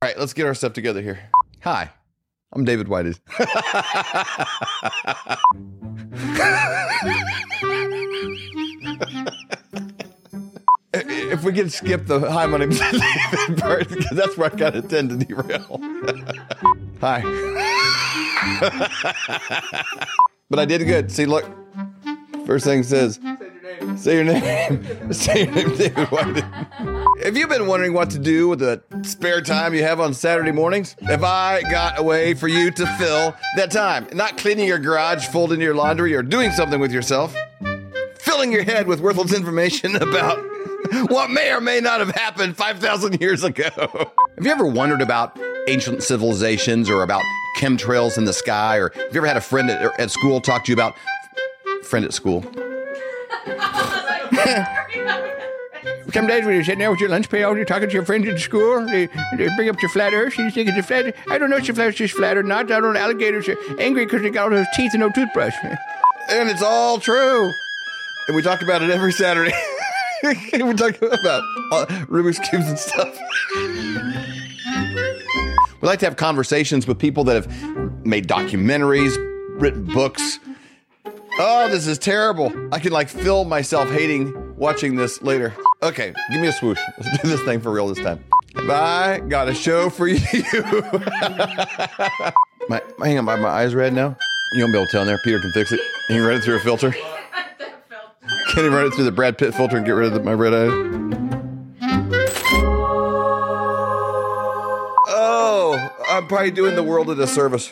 [0.01, 1.19] All right, let's get our stuff together here.
[1.61, 1.91] Hi,
[2.51, 3.19] I'm David Whited.
[11.05, 12.79] if we can skip the hi, my name's
[13.59, 15.79] part, because that's where I kind of tend to derail.
[17.01, 17.21] hi.
[20.49, 21.11] but I did good.
[21.11, 21.45] See, look.
[22.45, 23.19] First thing says,
[23.97, 24.85] say your name.
[25.13, 26.45] Say your name, David Whited.
[27.23, 30.51] Have you been wondering what to do with the spare time you have on Saturday
[30.51, 30.95] mornings?
[31.01, 34.07] Have I got a way for you to fill that time?
[34.13, 37.35] Not cleaning your garage, folding your laundry, or doing something with yourself.
[38.19, 40.37] Filling your head with worthless information about
[41.07, 43.69] what may or may not have happened 5,000 years ago.
[43.75, 47.23] Have you ever wondered about ancient civilizations or about
[47.57, 48.77] chemtrails in the sky?
[48.77, 50.93] Or have you ever had a friend at, at school talk to you about
[51.83, 52.43] friend at school?
[56.13, 58.27] some days when you're sitting there with your lunch pail, you're talking to your friends
[58.27, 61.15] at school, they, they bring up your flat earth, and you think it's a flat
[61.29, 62.71] I don't know if your flat earth is flat or not.
[62.71, 62.99] I don't know.
[62.99, 65.53] Alligators are angry because they got all those teeth and no toothbrush.
[66.29, 67.51] and it's all true.
[68.27, 69.53] And we talk about it every Saturday.
[70.23, 73.17] we talk about uh, Rubik's cubes and stuff.
[75.81, 79.15] we like to have conversations with people that have made documentaries,
[79.61, 80.39] written books.
[81.39, 82.51] Oh, this is terrible.
[82.73, 85.53] I can like feel myself hating watching this later.
[85.83, 86.79] Okay, give me a swoosh.
[86.97, 88.23] Let's do this thing for real this time.
[88.65, 89.21] Bye.
[89.27, 90.19] Got a show for you.
[92.69, 94.17] my, hang on, my, my eyes red now.
[94.53, 95.19] You won't be able to tell in there.
[95.23, 95.79] Peter can fix it.
[96.07, 96.95] He can run it through a filter.
[98.57, 100.33] Can he run it through the Brad Pitt filter and get rid of the, my
[100.33, 100.65] red eye?
[105.09, 105.77] Oh,
[106.09, 107.71] I'm probably doing the world a disservice.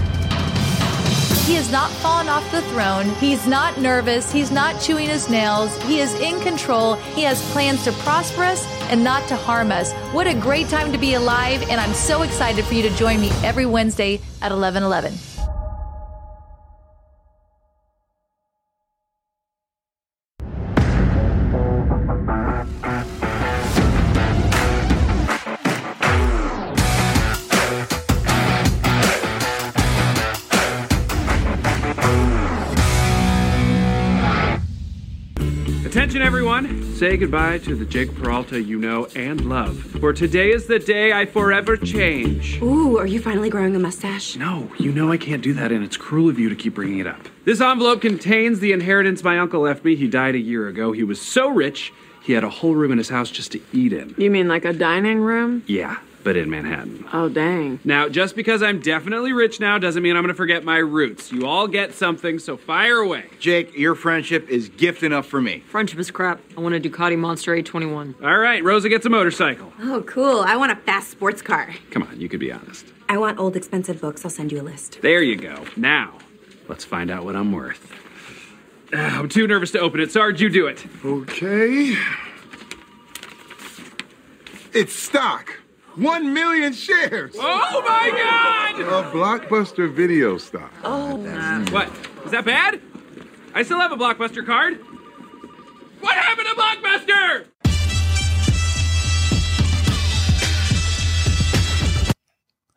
[1.45, 3.09] He has not fallen off the throne.
[3.15, 4.31] He's not nervous.
[4.31, 5.75] He's not chewing his nails.
[5.83, 6.95] He is in control.
[7.15, 9.91] He has plans to prosper us and not to harm us.
[10.13, 11.63] What a great time to be alive.
[11.63, 15.30] And I'm so excited for you to join me every Wednesday at 11 11.
[37.01, 39.75] Say goodbye to the Jake Peralta you know and love.
[39.99, 42.61] For today is the day I forever change.
[42.61, 44.35] Ooh, are you finally growing a mustache?
[44.35, 46.99] No, you know I can't do that, and it's cruel of you to keep bringing
[46.99, 47.27] it up.
[47.43, 49.95] This envelope contains the inheritance my uncle left me.
[49.95, 50.91] He died a year ago.
[50.91, 53.93] He was so rich, he had a whole room in his house just to eat
[53.93, 54.13] in.
[54.19, 55.63] You mean like a dining room?
[55.65, 57.05] Yeah, but in Manhattan.
[57.13, 57.79] Oh, dang.
[57.83, 61.31] Now, just because I'm definitely rich now doesn't mean I'm gonna forget my roots.
[61.31, 63.25] You all get something, so fire away.
[63.39, 65.59] Jake, your friendship is gift enough for me.
[65.67, 66.41] Friendship is crap.
[66.57, 68.15] I want a Ducati Monster 821.
[68.23, 69.71] All right, Rosa gets a motorcycle.
[69.81, 70.41] Oh, cool.
[70.41, 71.73] I want a fast sports car.
[71.91, 72.85] Come on, you could be honest.
[73.09, 74.23] I want old, expensive books.
[74.23, 74.99] I'll send you a list.
[75.01, 75.65] There you go.
[75.75, 76.17] Now,
[76.67, 77.91] let's find out what I'm worth.
[78.93, 80.11] Ah, I'm too nervous to open it.
[80.11, 80.85] Sarge, you do it.
[81.03, 81.95] Okay.
[84.73, 85.60] It's stock.
[85.95, 87.35] One million shares.
[87.37, 88.81] Oh my God!
[88.81, 90.71] A blockbuster video stock.
[90.83, 91.17] Oh,
[91.71, 91.91] what?
[92.25, 92.81] Is that bad?
[93.53, 94.79] I still have a Blockbuster card.
[95.99, 97.45] What happened to Blockbuster?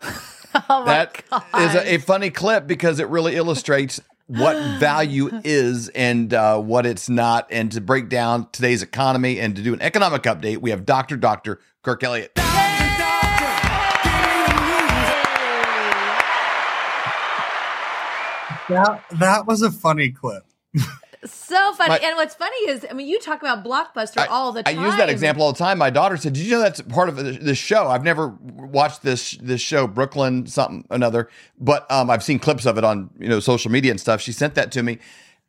[0.71, 1.25] Oh That
[1.59, 6.87] is a, a funny clip because it really illustrates what value is and uh, what
[6.87, 7.49] it's not.
[7.51, 11.17] And to break down today's economy and to do an economic update, we have Dr.
[11.17, 11.59] Dr.
[11.83, 12.39] Kirk Elliott.
[18.69, 20.45] That that was a funny clip.
[21.27, 21.89] So funny.
[21.89, 24.79] My- and what's funny is, I mean, you talk about Blockbuster all the time.
[24.79, 25.79] I use that example all the time.
[25.79, 29.33] My daughter said, "Did you know that's part of this show?" I've never watched this
[29.41, 33.41] this show, Brooklyn something another, but um, I've seen clips of it on you know
[33.41, 34.21] social media and stuff.
[34.21, 34.99] She sent that to me,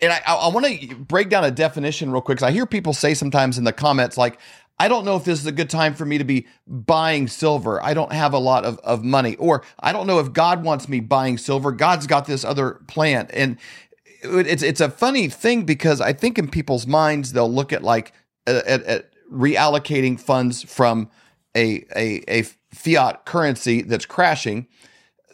[0.01, 2.37] and I I, I want to break down a definition real quick.
[2.37, 4.39] 'cause I hear people say sometimes in the comments like.
[4.77, 7.81] I don't know if this is a good time for me to be buying silver.
[7.81, 9.35] I don't have a lot of, of money.
[9.37, 11.71] Or I don't know if God wants me buying silver.
[11.71, 13.27] God's got this other plan.
[13.31, 13.57] And
[14.21, 18.11] it's it's a funny thing because I think in people's minds they'll look at like
[18.47, 21.09] at, at, at reallocating funds from
[21.55, 24.67] a, a a fiat currency that's crashing.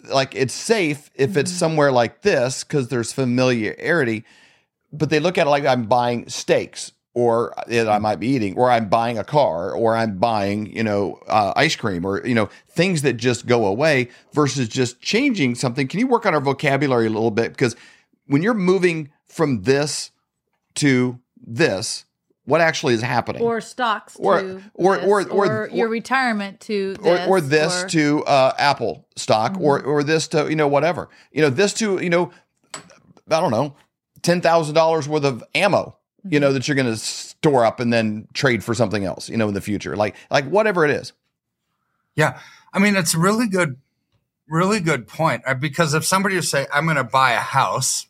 [0.03, 1.57] Like it's safe if it's mm-hmm.
[1.57, 4.23] somewhere like this because there's familiarity,
[4.91, 8.55] but they look at it like I'm buying steaks or that I might be eating,
[8.57, 12.33] or I'm buying a car, or I'm buying, you know, uh, ice cream, or you
[12.35, 15.87] know, things that just go away versus just changing something.
[15.89, 17.51] Can you work on our vocabulary a little bit?
[17.51, 17.75] Because
[18.27, 20.11] when you're moving from this
[20.75, 22.05] to this,
[22.45, 23.41] what actually is happening?
[23.41, 27.73] or stocks Or- to or- this, or- or- your retirement to or, this, or this
[27.73, 27.87] or- Mm-hmm.
[27.89, 31.99] to uh, Apple stock, or or this to you know whatever, you know this to
[32.01, 32.31] you know,
[32.73, 33.75] I don't know,
[34.21, 35.97] ten thousand dollars worth of ammo,
[36.29, 39.37] you know, that you're going to store up and then trade for something else, you
[39.37, 41.13] know, in the future, like like whatever it is.
[42.15, 42.39] Yeah.
[42.73, 43.77] I mean, it's a really good,
[44.47, 45.43] really good point.
[45.45, 48.07] Uh, Because if somebody would say, I'm going to buy a house,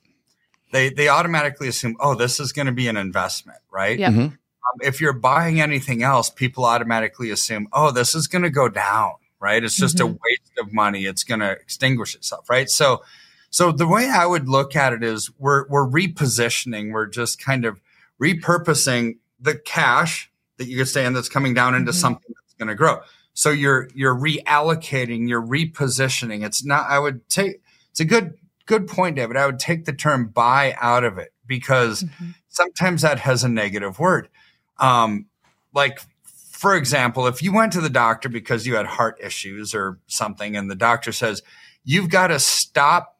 [0.71, 3.97] they, they automatically assume, oh, this is going to be an investment, right?
[3.99, 4.11] Yep.
[4.13, 4.17] Mhm.
[4.27, 4.37] Um,
[4.81, 9.13] if you're buying anything else, people automatically assume, oh, this is going to go down,
[9.39, 9.63] right?
[9.63, 10.19] It's just a Mhm.
[10.23, 11.05] waste of money.
[11.05, 12.69] It's going to extinguish itself, right?
[12.69, 13.03] So,
[13.49, 16.91] so the way I would look at it is we're, we're repositioning.
[16.91, 17.81] We're just kind of
[18.21, 21.95] repurposing the cash that you could say and that's coming down into Mhm.
[21.95, 23.01] something that's going to grow.
[23.33, 26.45] So you're, you're reallocating, you're repositioning.
[26.45, 29.37] It's not, I would take, it's a good, good point, David.
[29.37, 32.05] I would take the term buy out of it because
[32.49, 34.29] sometimes that has a negative word.
[34.77, 35.25] Um,
[35.73, 39.97] like, for example, if you went to the doctor because you had heart issues or
[40.07, 41.41] something, and the doctor says,
[41.83, 43.17] you've got to stop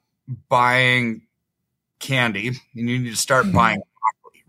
[0.47, 1.24] buying
[1.99, 2.58] candy and
[2.89, 3.90] you need to start buying broccoli,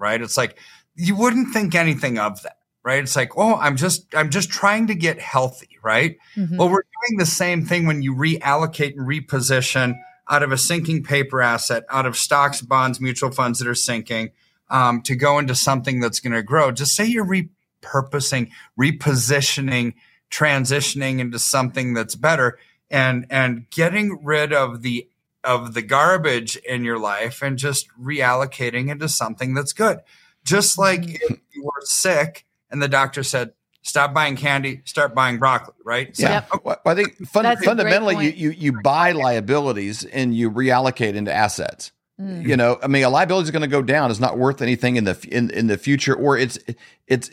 [0.02, 0.20] right?
[0.20, 0.58] It's like,
[0.94, 3.02] you wouldn't think anything of that, right?
[3.02, 6.18] It's like, oh, I'm just, I'm just trying to get healthy, right?
[6.36, 6.58] Mhm.
[6.58, 9.94] Well, we're doing the same thing when you reallocate and reposition
[10.28, 14.30] out of a sinking paper asset, out of stocks, bonds, mutual funds that are sinking,
[14.68, 16.72] um, to go into something that's going to grow.
[16.72, 19.94] Just say you're repurposing, repositioning,
[20.30, 22.58] transitioning into something that's better,
[22.90, 25.08] and and getting rid of the
[25.44, 30.00] of the garbage in your life and just reallocating into something that's good.
[30.44, 35.38] Just like if you were sick and the doctor said, "Stop buying candy, start buying
[35.38, 36.16] broccoli," right?
[36.16, 40.04] So- Yeah, Well, I think fun, That's a great fundamentally, you, you you buy liabilities
[40.04, 41.92] and you reallocate into assets.
[42.20, 42.46] Mm.
[42.46, 44.10] You know, I mean, a liability is going to go down.
[44.10, 46.58] It's not worth anything in the in in the future, or it's
[47.06, 47.30] it's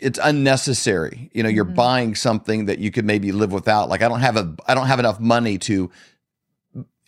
[0.00, 1.30] it's unnecessary.
[1.32, 1.74] You know, you're Mhm.
[1.74, 3.88] buying something that you could maybe live without.
[3.88, 5.90] Like I don't have a I don't have enough money to,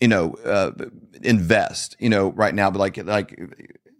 [0.00, 0.72] you know, uh,
[1.22, 1.96] invest.
[1.98, 3.38] You know, right now, but like like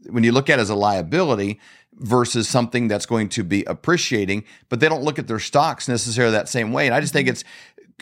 [0.09, 1.61] when you look at it as a liability
[1.94, 6.32] versus something that's going to be appreciating, but they don't look at their stocks necessarily
[6.32, 6.86] that same way.
[6.86, 7.44] And I just think it's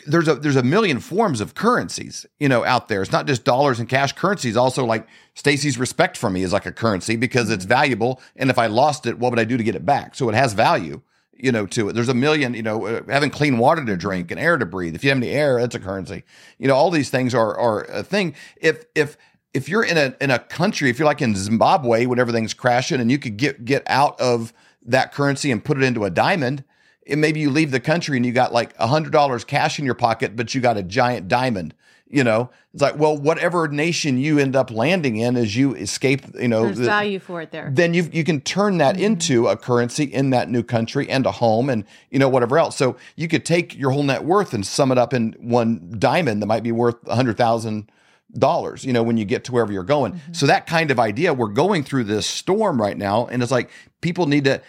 [0.05, 3.01] there's a there's a million forms of currencies, you know, out there.
[3.01, 4.55] It's not just dollars and cash currencies.
[4.55, 8.21] Also, like Stacy's respect for me is like a currency because it's valuable.
[8.35, 10.15] And if I lost it, what would I do to get it back?
[10.15, 11.01] So it has value,
[11.39, 11.93] you know, to it.
[11.93, 14.95] There's a million, you know, uh, having clean water to drink and air to breathe.
[14.95, 16.23] If you have any air, that's a currency.
[16.57, 18.35] You know, all these things are are a thing.
[18.57, 19.17] If if
[19.53, 22.99] if you're in a in a country, if you're like in Zimbabwe when everything's crashing,
[22.99, 24.53] and you could get get out of
[24.85, 26.63] that currency and put it into a diamond,
[27.07, 29.85] and maybe you leave the country and you got like a hundred dollars cash in
[29.85, 31.73] your pocket, but you got a giant diamond.
[32.11, 36.23] You know, it's like, well, whatever nation you end up landing in as you escape,
[36.39, 37.69] you know, There's the- value for it there.
[37.71, 39.05] then you you can turn that mm-hmm.
[39.05, 42.75] into a currency in that new country and a home and you know whatever else.
[42.75, 46.41] So you could take your whole net worth and sum it up in one diamond
[46.41, 47.91] that might be worth a hundred thousand
[48.33, 48.83] dollars.
[48.83, 50.13] You know when you get to wherever you're going.
[50.13, 50.33] Mm-hmm.
[50.33, 53.69] So that kind of idea, we're going through this storm right now, and it's like
[54.01, 54.61] people need to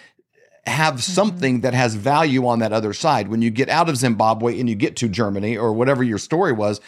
[0.67, 1.13] have mm-hmm.
[1.13, 3.29] something that has value on that other side.
[3.29, 6.53] When you get out of Zimbabwe and you get to Germany or whatever your story
[6.53, 6.81] was,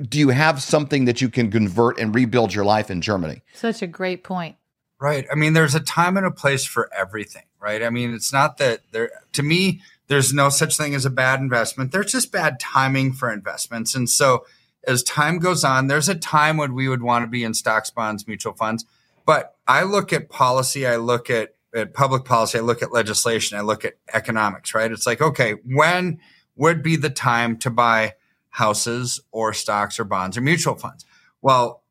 [0.00, 3.42] do you have something that you can convert and rebuild your life in Germany?
[3.52, 4.56] Such a great point.
[5.00, 5.26] Right.
[5.30, 7.82] I mean, there's a time and a place for everything, right?
[7.82, 11.40] I mean, it's not that there, to me, there's no such thing as a bad
[11.40, 11.90] investment.
[11.90, 13.94] There's just bad timing for investments.
[13.94, 14.46] And so
[14.86, 17.90] as time goes on, there's a time when we would want to be in stocks,
[17.90, 18.84] bonds, mutual funds.
[19.26, 23.58] But I look at policy, I look at, at public policy, I look at legislation,
[23.58, 24.90] I look at economics, right?
[24.90, 26.20] It's like, okay, when
[26.56, 28.14] would be the time to buy
[28.52, 31.04] houses or stocks or bonds or mutual funds?
[31.40, 31.82] Well,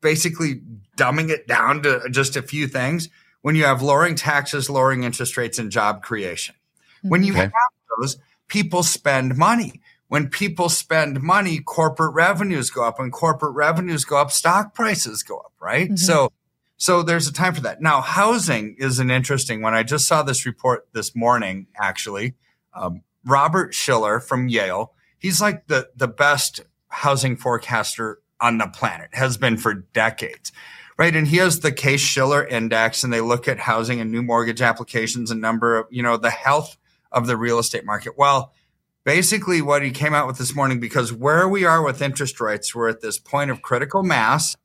[0.00, 0.60] basically
[0.96, 3.08] dumbing it down to just a few things
[3.42, 6.54] when you have lowering taxes, lowering interest rates, and job creation.
[7.02, 7.42] When you Okay.
[7.42, 7.52] have
[7.98, 8.18] those,
[8.48, 9.80] people spend money.
[10.08, 12.98] When people spend money, corporate revenues go up.
[12.98, 15.90] When corporate revenues go up, stock prices go up, right?
[15.90, 15.98] Mhm.
[15.98, 16.32] So,
[16.76, 17.80] so there's a time for that.
[17.80, 19.74] Now, housing is an interesting one.
[19.74, 22.34] I just saw this report this morning, actually.
[22.74, 29.10] Um, Robert Shiller from Yale, he's like the, the best housing forecaster on the planet,
[29.12, 30.52] has been for decades,
[30.98, 31.14] right?
[31.14, 34.60] And he has the Case Shiller Index, and they look at housing and new mortgage
[34.60, 36.76] applications and number of, you know, the health
[37.10, 38.14] of the real estate market.
[38.18, 38.52] Well,
[39.04, 42.74] basically what he came out with this morning, because where we are with interest rates,
[42.74, 44.56] we're at this point of critical mass,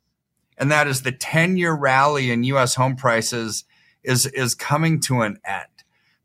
[0.58, 3.64] and that is the 10 year rally in US home prices
[4.04, 5.66] is, is coming to an end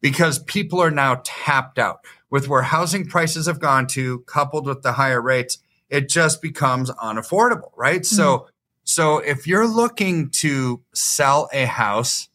[0.00, 2.00] because people are now tapped out
[2.30, 5.58] with where housing prices have gone to coupled with the higher rates.
[5.88, 8.04] It just becomes unaffordable, right?
[8.04, 8.48] So,
[8.82, 12.28] so if you're looking to sell a house,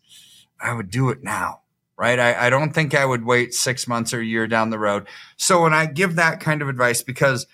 [0.60, 1.62] I would do it now,
[1.98, 2.20] right?
[2.20, 5.08] I, I don't think I would wait six months or a year down the road.
[5.38, 7.48] So when I give that kind of advice, because,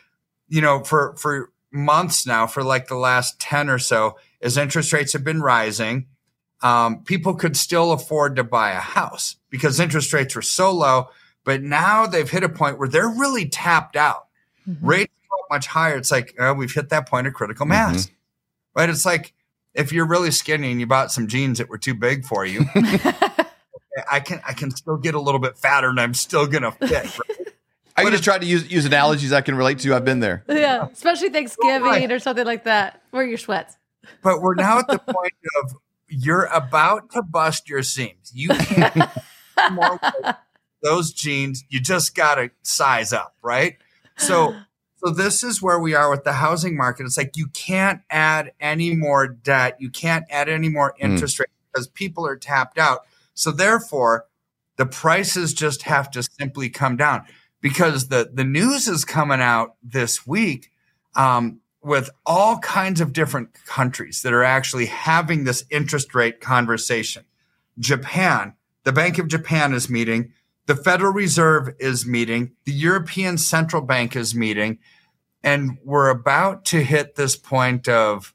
[0.47, 4.93] you know, for, for months now, for like the last 10 or so, as interest
[4.93, 6.07] rates have been rising,
[6.61, 11.09] um, people could still afford to buy a house because interest rates were so low.
[11.47, 14.27] But now they've hit a point where they're really tapped out.
[14.69, 14.85] Mm-hmm.
[14.85, 15.95] Rates go much higher.
[15.95, 17.93] It's like, oh, we've hit that point of critical mm-hmm.
[17.93, 18.11] mass,
[18.75, 18.89] right?
[18.89, 19.33] It's like
[19.73, 22.65] if you're really skinny and you bought some jeans that were too big for you,
[24.11, 26.91] I can I can still get a little bit fatter and I'm still gonna fit.
[26.91, 27.47] right?
[27.95, 29.95] I can just try to use use analogies I can relate to.
[29.95, 30.43] I've been there.
[30.49, 32.11] Yeah, especially Thanksgiving Right.
[32.11, 33.01] or something like that.
[33.13, 33.77] Wear your sweats.
[34.21, 35.33] But we're now at the point
[35.63, 35.77] of
[36.09, 38.33] you're about to bust your seams.
[38.33, 39.09] You can't
[39.71, 40.35] more weight.
[40.81, 41.63] Those jeans.
[41.69, 43.77] You just gotta size up, right?
[44.17, 44.55] So
[45.03, 47.05] so this is where we are with the housing market.
[47.05, 49.77] It's like you can't add any more debt.
[49.79, 53.05] You can't add any more interest rate because people are tapped out.
[53.33, 54.25] So therefore,
[54.77, 57.25] the prices just have to simply come down
[57.61, 60.71] because the the news is coming out this week
[61.15, 67.23] um, with all kinds of different countries that are actually having this interest rate conversation.
[67.79, 68.53] Japan,
[68.83, 70.33] the Bank of Japan is meeting,
[70.67, 74.79] the Federal Reserve is meeting, the European Central Bank is meeting,
[75.41, 78.33] and we're about to hit this point of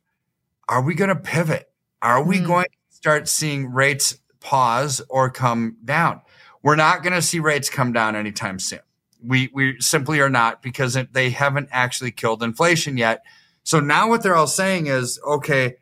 [0.69, 1.71] are we going to pivot?
[2.01, 2.47] Are we hmm.
[2.47, 6.23] going to start seeing rates pause or come down?
[6.63, 8.81] We're not going to see rates come down anytime soon.
[9.25, 13.23] We we simply are not because they haven't actually killed inflation yet.
[13.63, 15.77] So now what they're all saying is okay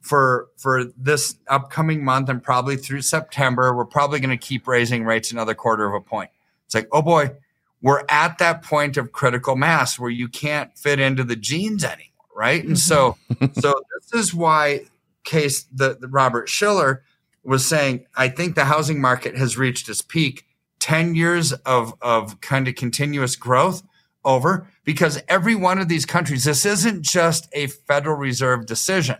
[0.00, 5.04] for for this upcoming month and probably through September, we're probably going to keep raising
[5.04, 6.30] rates another quarter of a point.
[6.66, 7.32] It's like, oh boy,
[7.82, 12.06] we're at that point of critical mass where you can't fit into the jeans anymore,
[12.34, 12.64] right?
[12.64, 13.60] And so mm-hmm.
[13.60, 14.82] so this is why
[15.24, 17.04] case the, the Robert Shiller
[17.42, 20.46] was saying, I think the housing market has reached its peak.
[20.80, 23.82] 10 years of, of kind of continuous growth
[24.24, 29.16] over because every one of these countries, this isn't just a Federal Reserve decision.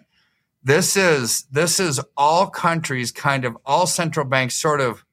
[0.63, 5.05] This is, this is all countries kind of all central banks sort of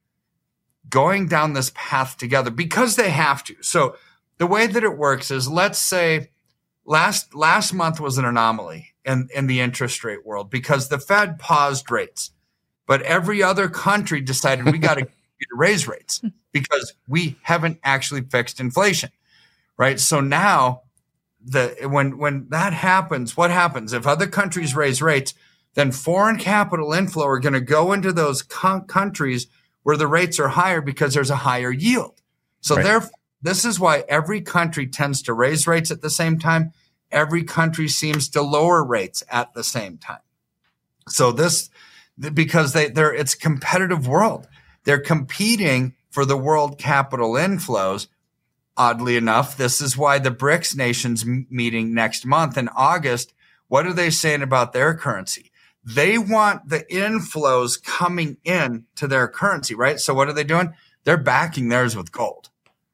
[0.89, 3.55] going down this path together because they have to.
[3.61, 3.95] So
[4.37, 6.29] the way that it works is let's say
[6.85, 11.39] last last month was an anomaly in, in the interest rate world because the Fed
[11.39, 12.31] paused rates,
[12.85, 15.07] but every other country decided we got to
[15.53, 16.21] raise rates
[16.51, 19.11] because we haven't actually fixed inflation,
[19.77, 19.99] right?
[19.99, 20.83] So now
[21.49, 25.33] the when when that happens, what happens if other countries raise rates?
[25.75, 29.47] Then foreign capital inflow are going to go into those co- countries
[29.83, 32.21] where the rates are higher because there's a higher yield.
[32.61, 32.83] So Right.
[32.83, 36.73] therefore, this is why every country tends to raise rates at the same time.
[37.11, 40.19] Every country seems to lower rates at the same time.
[41.07, 41.69] So this,
[42.33, 44.47] because they, they're, it's a competitive world.
[44.83, 48.07] They're competing for the world capital inflows.
[48.77, 53.33] Oddly enough, this is why the BRICS nations meeting next month in August.
[53.67, 55.51] What are they saying about their currency?
[55.83, 59.99] They want the inflows coming in to their currency, right?
[59.99, 60.73] So what are they doing?
[61.05, 62.49] They're backing theirs with gold,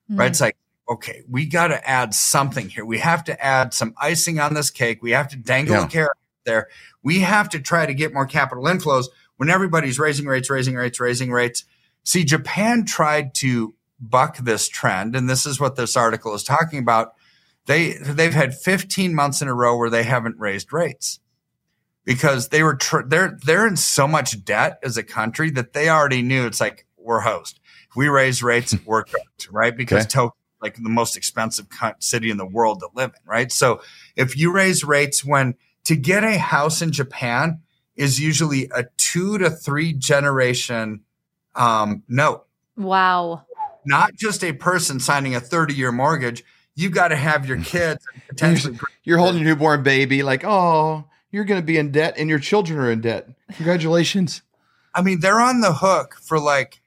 [0.08, 0.18] hmm.
[0.18, 0.30] right?
[0.30, 0.56] It's like,
[0.90, 2.86] okay, we got to add something here.
[2.86, 5.02] We have to add some icing on this cake.
[5.02, 5.86] We have to dangle Yeah.
[5.86, 6.70] a carrot there.
[7.02, 9.08] We have to try to get more capital inflows
[9.38, 11.66] when everybody's raising rates, raising rates, raising rates.
[12.04, 13.74] See, Japan tried to
[14.10, 17.14] buck this trend, and this is what this article is talking about.
[17.66, 21.20] They they've had 15 months in a row where they haven't raised rates
[22.04, 25.90] because they were tr- they're they're in so much debt as a country that they
[25.90, 27.60] already knew it's like we're host.
[27.90, 29.76] If we raise rates, we're cooked, right?
[29.76, 30.10] Because Okay.
[30.10, 31.68] Tokyo like the most expensive
[32.00, 33.52] city in the world to live in, right?
[33.52, 33.82] So
[34.16, 37.60] if you raise rates when to get a house in Japan
[37.98, 41.02] is usually a two to three generation
[41.56, 42.46] um, note,
[42.78, 43.46] Wow.
[43.86, 46.44] Not just a person signing a 30 year mortgage.
[46.76, 48.80] You've got to have your kids and potentially.
[49.04, 52.40] You're holding your newborn baby, like, oh, you're going to be in debt, and your
[52.40, 53.28] children are in debt.
[53.54, 54.44] Congratulations.
[54.96, 56.82] I mean, they're on the hook for like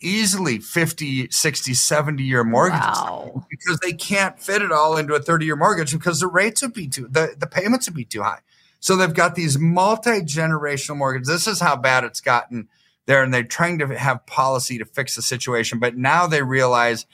[0.00, 3.46] easily 50, 60, 70 year mortgages Wow.
[3.50, 6.72] because they can't fit it all into a 30 year mortgage because the rates would
[6.72, 8.40] be too, the, the payments would be too high.
[8.78, 11.28] So they've got these multi generational mortgages.
[11.28, 12.68] This is how bad it's gotten
[13.10, 13.22] there.
[13.24, 15.80] And they're trying to have policy to fix the situation.
[15.80, 17.06] But now they realize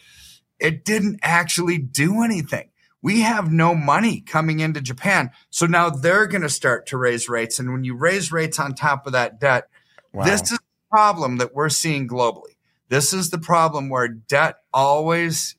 [0.60, 2.68] it didn't actually do anything.
[3.02, 5.30] We have no money coming into Japan.
[5.50, 7.58] So now they're going to start to raise rates.
[7.58, 9.68] And when you raise rates on top of that debt,
[10.12, 10.58] this is the
[10.90, 12.56] problem that we're seeing globally.
[12.88, 15.56] This is the problem where debt always,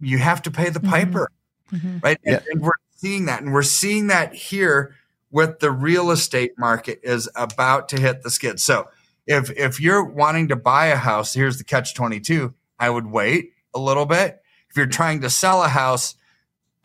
[0.00, 0.90] you have to pay the mm-hmm.
[0.90, 1.30] piper,
[1.72, 1.98] mm-hmm.
[2.02, 2.18] right?
[2.24, 3.42] And, and we're seeing that.
[3.42, 4.94] And we're seeing that here
[5.30, 8.60] with the real estate market is about to hit the skid.
[8.60, 8.88] So
[9.28, 12.52] if, if you're wanting to buy a house, here's the catch 22.
[12.80, 14.42] I would wait a little bit.
[14.70, 16.16] If you're trying to sell a house,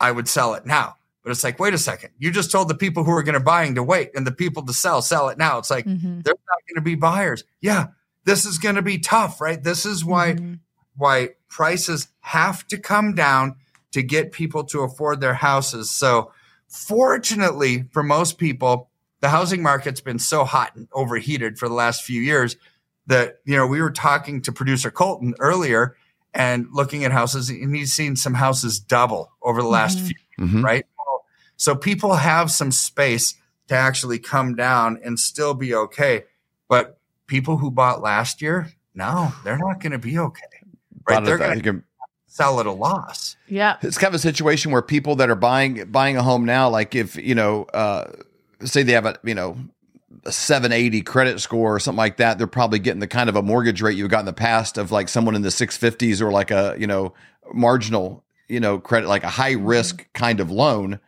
[0.00, 2.10] I would sell it now But it's like, wait a second.
[2.18, 4.64] You just told the people who are going to buying to wait and the people
[4.66, 5.58] to sell, sell it now.
[5.58, 6.20] It's like, Mm-hmm.
[6.22, 7.44] there's not going to be buyers.
[7.60, 7.88] Yeah.
[8.24, 9.62] This is going to be tough, right?
[9.62, 10.54] This is why, Mm-hmm.
[10.96, 13.56] why prices have to come down
[13.92, 15.90] to get people to afford their houses.
[15.90, 16.32] So
[16.68, 18.90] fortunately for most people,
[19.24, 22.58] the housing market's been so hot and overheated for the last few years
[23.06, 25.96] that, you know, we were talking to producer Colton earlier
[26.34, 30.06] and looking at houses and he's seen some houses double over the last Mhm.
[30.36, 30.62] few Mhm.
[30.62, 30.84] right?
[31.56, 33.32] So people have some space
[33.68, 36.24] to actually come down and still be okay.
[36.68, 40.42] But people who bought last year, no, they're not going to be okay.
[41.08, 41.14] Right?
[41.14, 41.84] Lot They're going to can-
[42.26, 43.36] sell at a loss.
[43.48, 43.76] Yeah.
[43.80, 46.94] it's kind of a situation where people that are buying buying a home now, like
[46.94, 48.10] if you know, uh,
[48.64, 49.56] say they have a you know
[50.24, 53.42] a 780 credit score or something like that, they're probably getting the kind of a
[53.42, 56.50] mortgage rate you got in the past of like someone in the 650s or like
[56.50, 57.14] a you know
[57.52, 59.66] marginal you know credit like a high mm-hmm.
[59.66, 61.00] risk kind of loan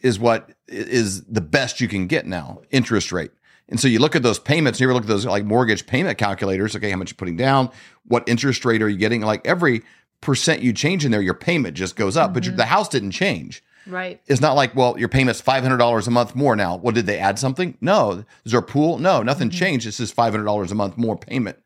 [0.00, 3.30] is what is the best you can get now interest rate.
[3.68, 6.18] And so you look at those payments, you ever look at those like mortgage payment
[6.18, 7.70] calculators, okay, how much you're putting down,
[8.06, 9.22] what interest rate are you getting?
[9.22, 9.82] Like every
[10.20, 12.56] percent you change in there, your payment just goes up, but mm-hmm.
[12.56, 13.62] the house didn't change.
[13.86, 14.20] Right.
[14.26, 16.76] It's not like, well, your payment's five hundred dollars a month more now.
[16.76, 17.76] Well, did they add something?
[17.80, 18.24] No.
[18.44, 18.98] Is there a pool?
[18.98, 19.58] No, nothing mm-hmm.
[19.58, 19.86] changed.
[19.86, 21.58] It's just five hundred dollars a month more payment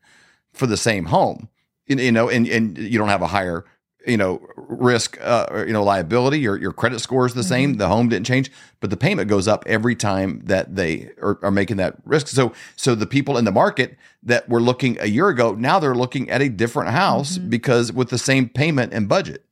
[0.51, 1.49] for the same home.
[1.85, 3.65] You, you know, and and you don't have a higher,
[4.07, 6.39] you know, risk, uh, or, you know, liability.
[6.39, 7.49] Your your credit score is the mm-hmm.
[7.49, 7.73] same.
[7.77, 11.51] The home didn't change, but the payment goes up every time that they are, are
[11.51, 12.27] making that risk.
[12.29, 15.93] So so the people in the market that were looking a year ago now they're
[15.93, 17.49] looking at a different house mm-hmm.
[17.49, 19.45] because with the same payment and budget.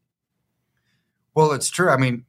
[1.36, 1.90] Well, it's true.
[1.90, 2.26] I mean,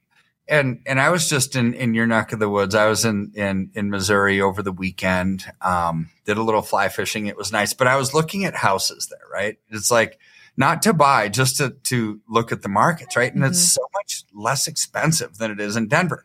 [0.49, 2.75] and and I was just in in your neck of the woods.
[2.75, 5.45] I was in in in Missouri over the weekend.
[5.61, 7.27] Um, did a little fly fishing.
[7.27, 9.29] It was nice, but I was looking at houses there.
[9.33, 10.19] Right, it's like
[10.57, 13.17] not to buy, just to to look at the markets.
[13.17, 16.25] Right, and it's so much less expensive than it is in Denver.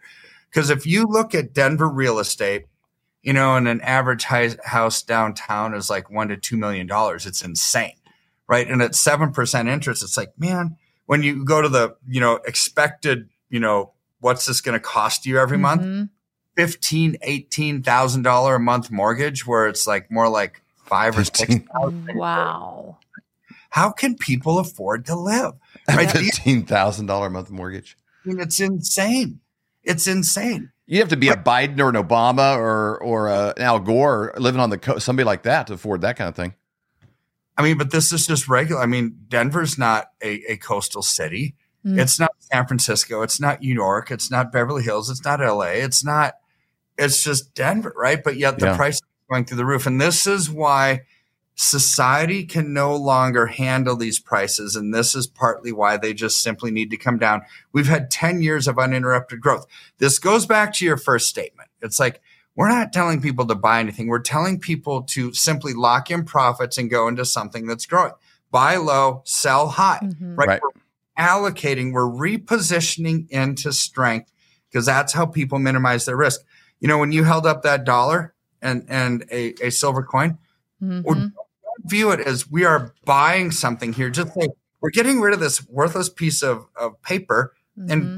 [0.49, 2.65] Because if you look at Denver real estate,
[3.24, 7.26] you know, and an average high, house downtown is like one to two million dollars.
[7.26, 7.95] It's insane,
[8.47, 8.67] right?
[8.67, 12.36] And at seven percent interest, it's like, man, when you go to the, you know,
[12.45, 15.82] expected, you know, what's this going to cost you every month?
[15.82, 16.03] Mm-hmm.
[16.55, 21.55] Fifteen, eighteen thousand dollar a month mortgage, where it's like more like five or six.
[22.13, 22.97] Wow.
[23.69, 25.53] How can people afford to live?
[25.88, 26.11] Right?
[26.11, 27.97] These- Fifteen thousand dollar a month mortgage.
[28.26, 29.39] I mean, it's insane.
[29.84, 30.72] It's insane.
[30.86, 34.59] You have to be a Biden or an Obama or or an Al Gore living
[34.59, 36.53] on the coast, somebody like that to afford that kind of thing.
[37.57, 38.82] I mean, but this is just regular.
[38.82, 41.55] I mean, Denver's not a, a coastal city.
[41.86, 41.99] Mm.
[41.99, 43.21] It's not San Francisco.
[43.21, 44.11] It's not New York.
[44.11, 45.09] It's not Beverly Hills.
[45.09, 45.82] It's not LA.
[45.82, 46.36] It's not,
[46.97, 48.23] it's just Denver, right?
[48.23, 48.75] But yet the Yeah.
[48.75, 49.88] price is going through the roof.
[49.88, 51.01] And this is why
[51.55, 54.75] society can no longer handle these prices.
[54.75, 57.41] And this is partly why they just simply need to come down.
[57.71, 59.67] We've had 10 years of uninterrupted growth.
[59.97, 61.69] This goes back to your first statement.
[61.82, 62.21] It's like,
[62.55, 64.07] we're not telling people to buy anything.
[64.07, 68.13] We're telling people to simply lock in profits and go into something that's growing.
[68.49, 70.47] Buy low, sell high, right?
[70.47, 70.61] Right.
[70.61, 70.80] We're
[71.18, 74.32] allocating, we're repositioning into strength
[74.70, 76.41] because that's how people minimize their risk.
[76.80, 80.38] You know, when you held up that dollar and, and a, a silver coin,
[80.82, 81.03] or mm-hmm.
[81.03, 81.32] don't
[81.86, 84.09] view it as we are buying something here.
[84.09, 84.47] Just say
[84.82, 88.18] we're getting rid of this worthless piece of, of paper and mm-hmm.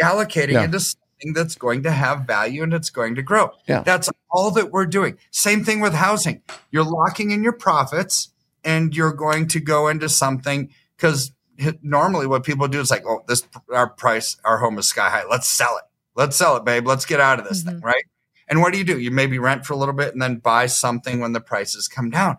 [0.00, 0.64] reallocating Yeah.
[0.64, 3.50] into something that's going to have value and it's going to grow.
[3.66, 3.82] Yeah.
[3.82, 5.18] That's all that we're doing.
[5.30, 6.42] Same thing with housing.
[6.70, 8.30] You're locking in your profits
[8.64, 11.32] and you're going to go into something because
[11.82, 15.24] normally what people do is like, oh, this our price, our home is sky high.
[15.28, 15.84] Let's sell it.
[16.14, 16.86] Let's sell it, babe.
[16.86, 17.86] Let's get out of this thing, mm-hmm.
[17.86, 18.04] right?
[18.48, 18.98] And what do you do?
[18.98, 22.10] You maybe rent for a little bit and then buy something when the prices come
[22.10, 22.38] down.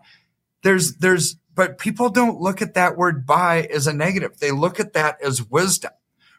[0.62, 4.38] There's there's but people don't look at that word buy as a negative.
[4.38, 5.92] They look at that as wisdom.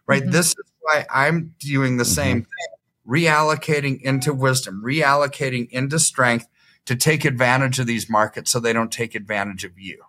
[0.08, 0.24] Right?
[0.24, 0.32] Mm-hmm.
[0.32, 2.46] This is why I'm doing the same mm-hmm.
[2.46, 3.26] thing.
[3.26, 6.48] Reallocating into wisdom, reallocating into strength
[6.86, 10.04] to take advantage of these markets so they don't take advantage of you.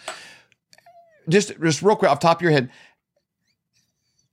[1.28, 2.70] Just, just real quick off top of your head,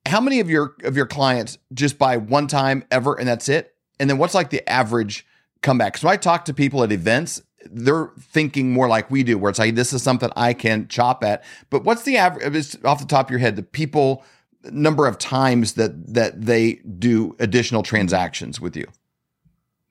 [0.08, 3.76] how many of your of your clients just buy one time ever and that's it?
[4.00, 5.28] And then what's like the average
[5.62, 5.98] comeback?
[5.98, 9.60] So I talk to people at events, they're thinking more like we do, where it's
[9.60, 11.44] like this is something I can chop at.
[11.70, 14.24] But what's the average off the top of your head, the people
[14.64, 18.86] number of times that that they do additional transactions with you?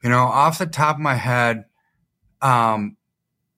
[0.03, 1.65] You know, off the top of my head,
[2.41, 2.97] um,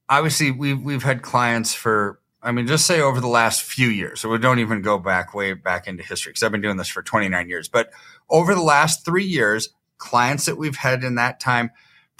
[0.08, 4.20] obviously we've we've had clients for I mean, just say over the last few years.
[4.20, 6.88] So we don't even go back way back into history because I've been doing this
[6.88, 7.68] for 29 years.
[7.68, 7.90] But
[8.30, 11.70] over the last three years, clients that we've had in that time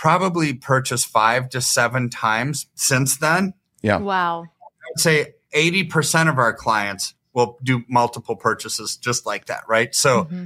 [0.00, 3.52] probably purchased five to seven times since then.
[3.82, 3.98] Yeah.
[3.98, 4.44] Wow.
[4.44, 9.94] I'd say 80% of our clients will do multiple purchases just like that, right?
[9.94, 10.44] So mm-hmm.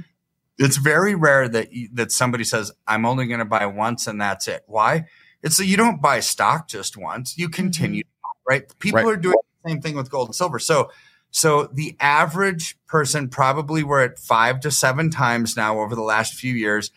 [0.57, 4.19] it's very rare that you, that somebody says, "I'm only going to buy once and
[4.19, 5.05] that's it." Why?
[5.41, 7.53] It's so you don't buy stock just once; you mm-hmm.
[7.53, 8.03] continue,
[8.47, 8.63] right?
[8.79, 9.13] People Right.
[9.13, 10.59] are doing the same thing with gold and silver.
[10.59, 10.91] So,
[11.31, 16.33] so the average person probably we're at five to seven times now over the last
[16.33, 16.91] few years,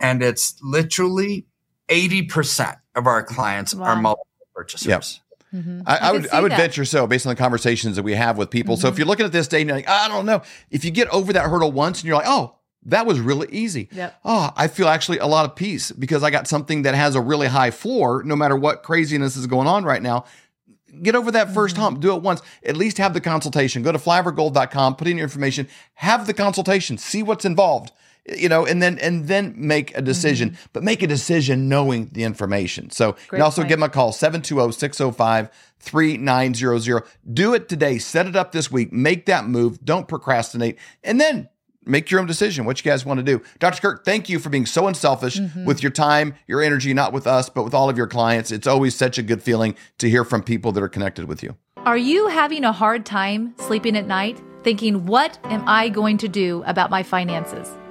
[0.00, 1.47] and it's literally
[1.88, 4.86] eighty percent of our clients are multiple purchasers.
[4.86, 5.04] Yep.
[5.86, 8.50] I, I, would I would venture so based on the conversations that we have with
[8.50, 8.76] people.
[8.76, 10.90] So if you're looking at this day and you're like, I don't know, if you
[10.90, 13.88] get over that hurdle once and you're like, oh, that was really easy.
[13.92, 14.20] Yep.
[14.24, 17.20] Oh, I feel actually a lot of peace because I got something that has a
[17.20, 20.24] really high floor, no matter what craziness is going on right now.
[21.02, 22.00] Get over that 1st hump.
[22.00, 22.40] Do it once.
[22.62, 23.82] At least have the consultation.
[23.82, 27.92] Go to flyovergold.com, put in your information, have the consultation, see what's involved.
[28.36, 32.24] You know, and then and then make a decision, but make a decision knowing the
[32.24, 32.90] information.
[32.90, 33.68] So you Great can also point.
[33.70, 37.06] give them a call 720-605-3900.
[37.32, 37.98] Do it today.
[37.98, 38.92] Set it up this week.
[38.92, 39.84] Make that move.
[39.84, 40.78] Don't procrastinate.
[41.02, 41.48] And then
[41.84, 43.40] make your own decision what you guys want to do.
[43.60, 43.80] Dr.
[43.80, 45.64] Kirk, thank you for being so unselfish Mm-hmm.
[45.64, 48.50] with your time, your energy, not with us, but with all of your clients.
[48.50, 51.56] It's always such a good feeling to hear from people that are connected with you.
[51.86, 56.28] Are you having a hard time sleeping at night, thinking, what am I going to
[56.28, 57.70] do about my finances?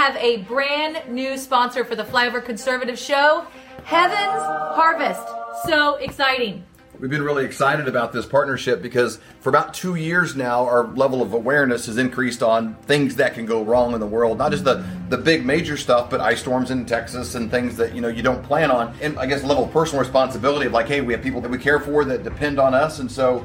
[0.00, 3.46] Have a brand new sponsor for the Flyover Conservative Show
[3.84, 4.42] Heaven's
[4.74, 5.20] Harvest.
[5.66, 6.64] So exciting.
[6.98, 11.20] We've been really excited about this partnership because for about two years now, our level
[11.20, 14.38] of awareness has increased on things that can go wrong in the world.
[14.38, 17.94] Not just the, the big major stuff, but ice storms in Texas and things that
[17.94, 18.96] you know you don't plan on.
[19.02, 21.58] And I guess level of personal responsibility of like, hey, we have people that we
[21.58, 23.44] care for that depend on us, and so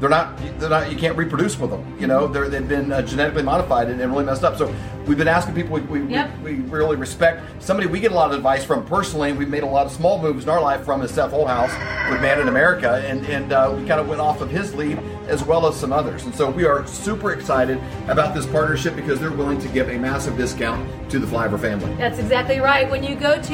[0.00, 3.02] they're not they're not you can't reproduce with them you know they're, they've been uh,
[3.02, 4.74] genetically modified and, and really messed up so
[5.06, 6.38] we've been asking people we, we, Yep.
[6.38, 7.42] we, we really respect.
[7.62, 10.20] Somebody we get a lot of advice from personally, we've made a lot of small
[10.20, 11.72] moves in our life from is Seth Holehouse
[12.10, 14.98] with Man in America, and, and uh, we kind of went off of his lead
[15.28, 16.24] as well as some others.
[16.24, 19.98] And so we are super excited about this partnership because they're willing to give a
[19.98, 21.92] massive discount to the Flyover family.
[21.94, 22.88] That's exactly right.
[22.90, 23.52] When you go to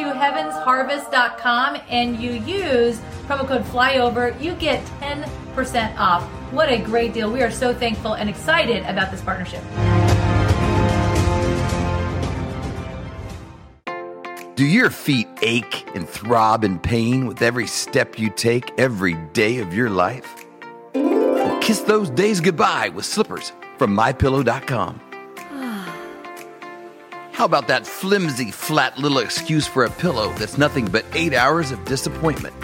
[0.77, 6.29] heavensharvest.com and you use promo code FLYOVER, you get 10% off.
[6.53, 7.31] What a great deal.
[7.31, 9.63] We are so thankful and excited about this partnership.
[14.55, 19.59] Do your feet ache and throb in pain with every step you take every day
[19.59, 20.47] of your life?
[20.95, 25.01] Well, kiss those days goodbye with slippers from mypillow.com.
[27.33, 31.71] How about that flimsy, flat little excuse for a pillow that's nothing but eight hours
[31.73, 32.55] of disappointment?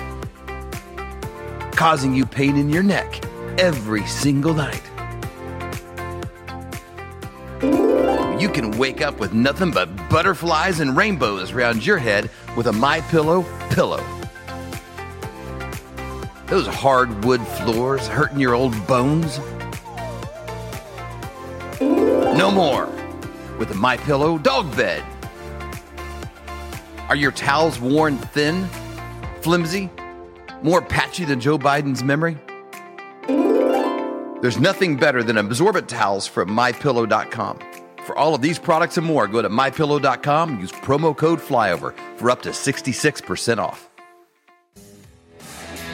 [1.76, 3.22] Causing you pain in your neck
[3.59, 4.82] every single night.
[8.40, 12.72] You can wake up with nothing but butterflies and rainbows around your head with a
[12.72, 14.05] My Pillow pillow.
[16.46, 19.38] Those hardwood floors hurting your old bones?
[21.80, 22.86] No more
[23.59, 25.05] with a My Pillow dog bed.
[27.09, 28.66] Are your towels worn thin,
[29.40, 29.88] flimsy,
[30.62, 32.36] more patchy than Joe Biden's memory?
[34.43, 37.61] There's nothing better than absorbent towels from mypillow.com.
[38.05, 42.28] For all of these products and more, go to mypillow.com use promo code FLYOVER for
[42.28, 43.88] up to 66% off.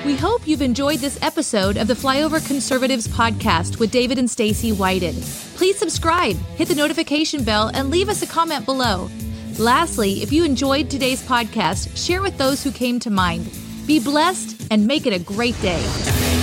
[0.06, 4.72] We hope you've enjoyed this episode of the Flyover Conservatives podcast with David and Stacy
[4.72, 5.16] Whited.
[5.56, 9.10] Please subscribe, hit the notification bell, and leave us a comment below.
[9.58, 13.50] Lastly, if you enjoyed today's podcast, share with those who came to mind.
[13.86, 16.37] Be blessed and make it a great day.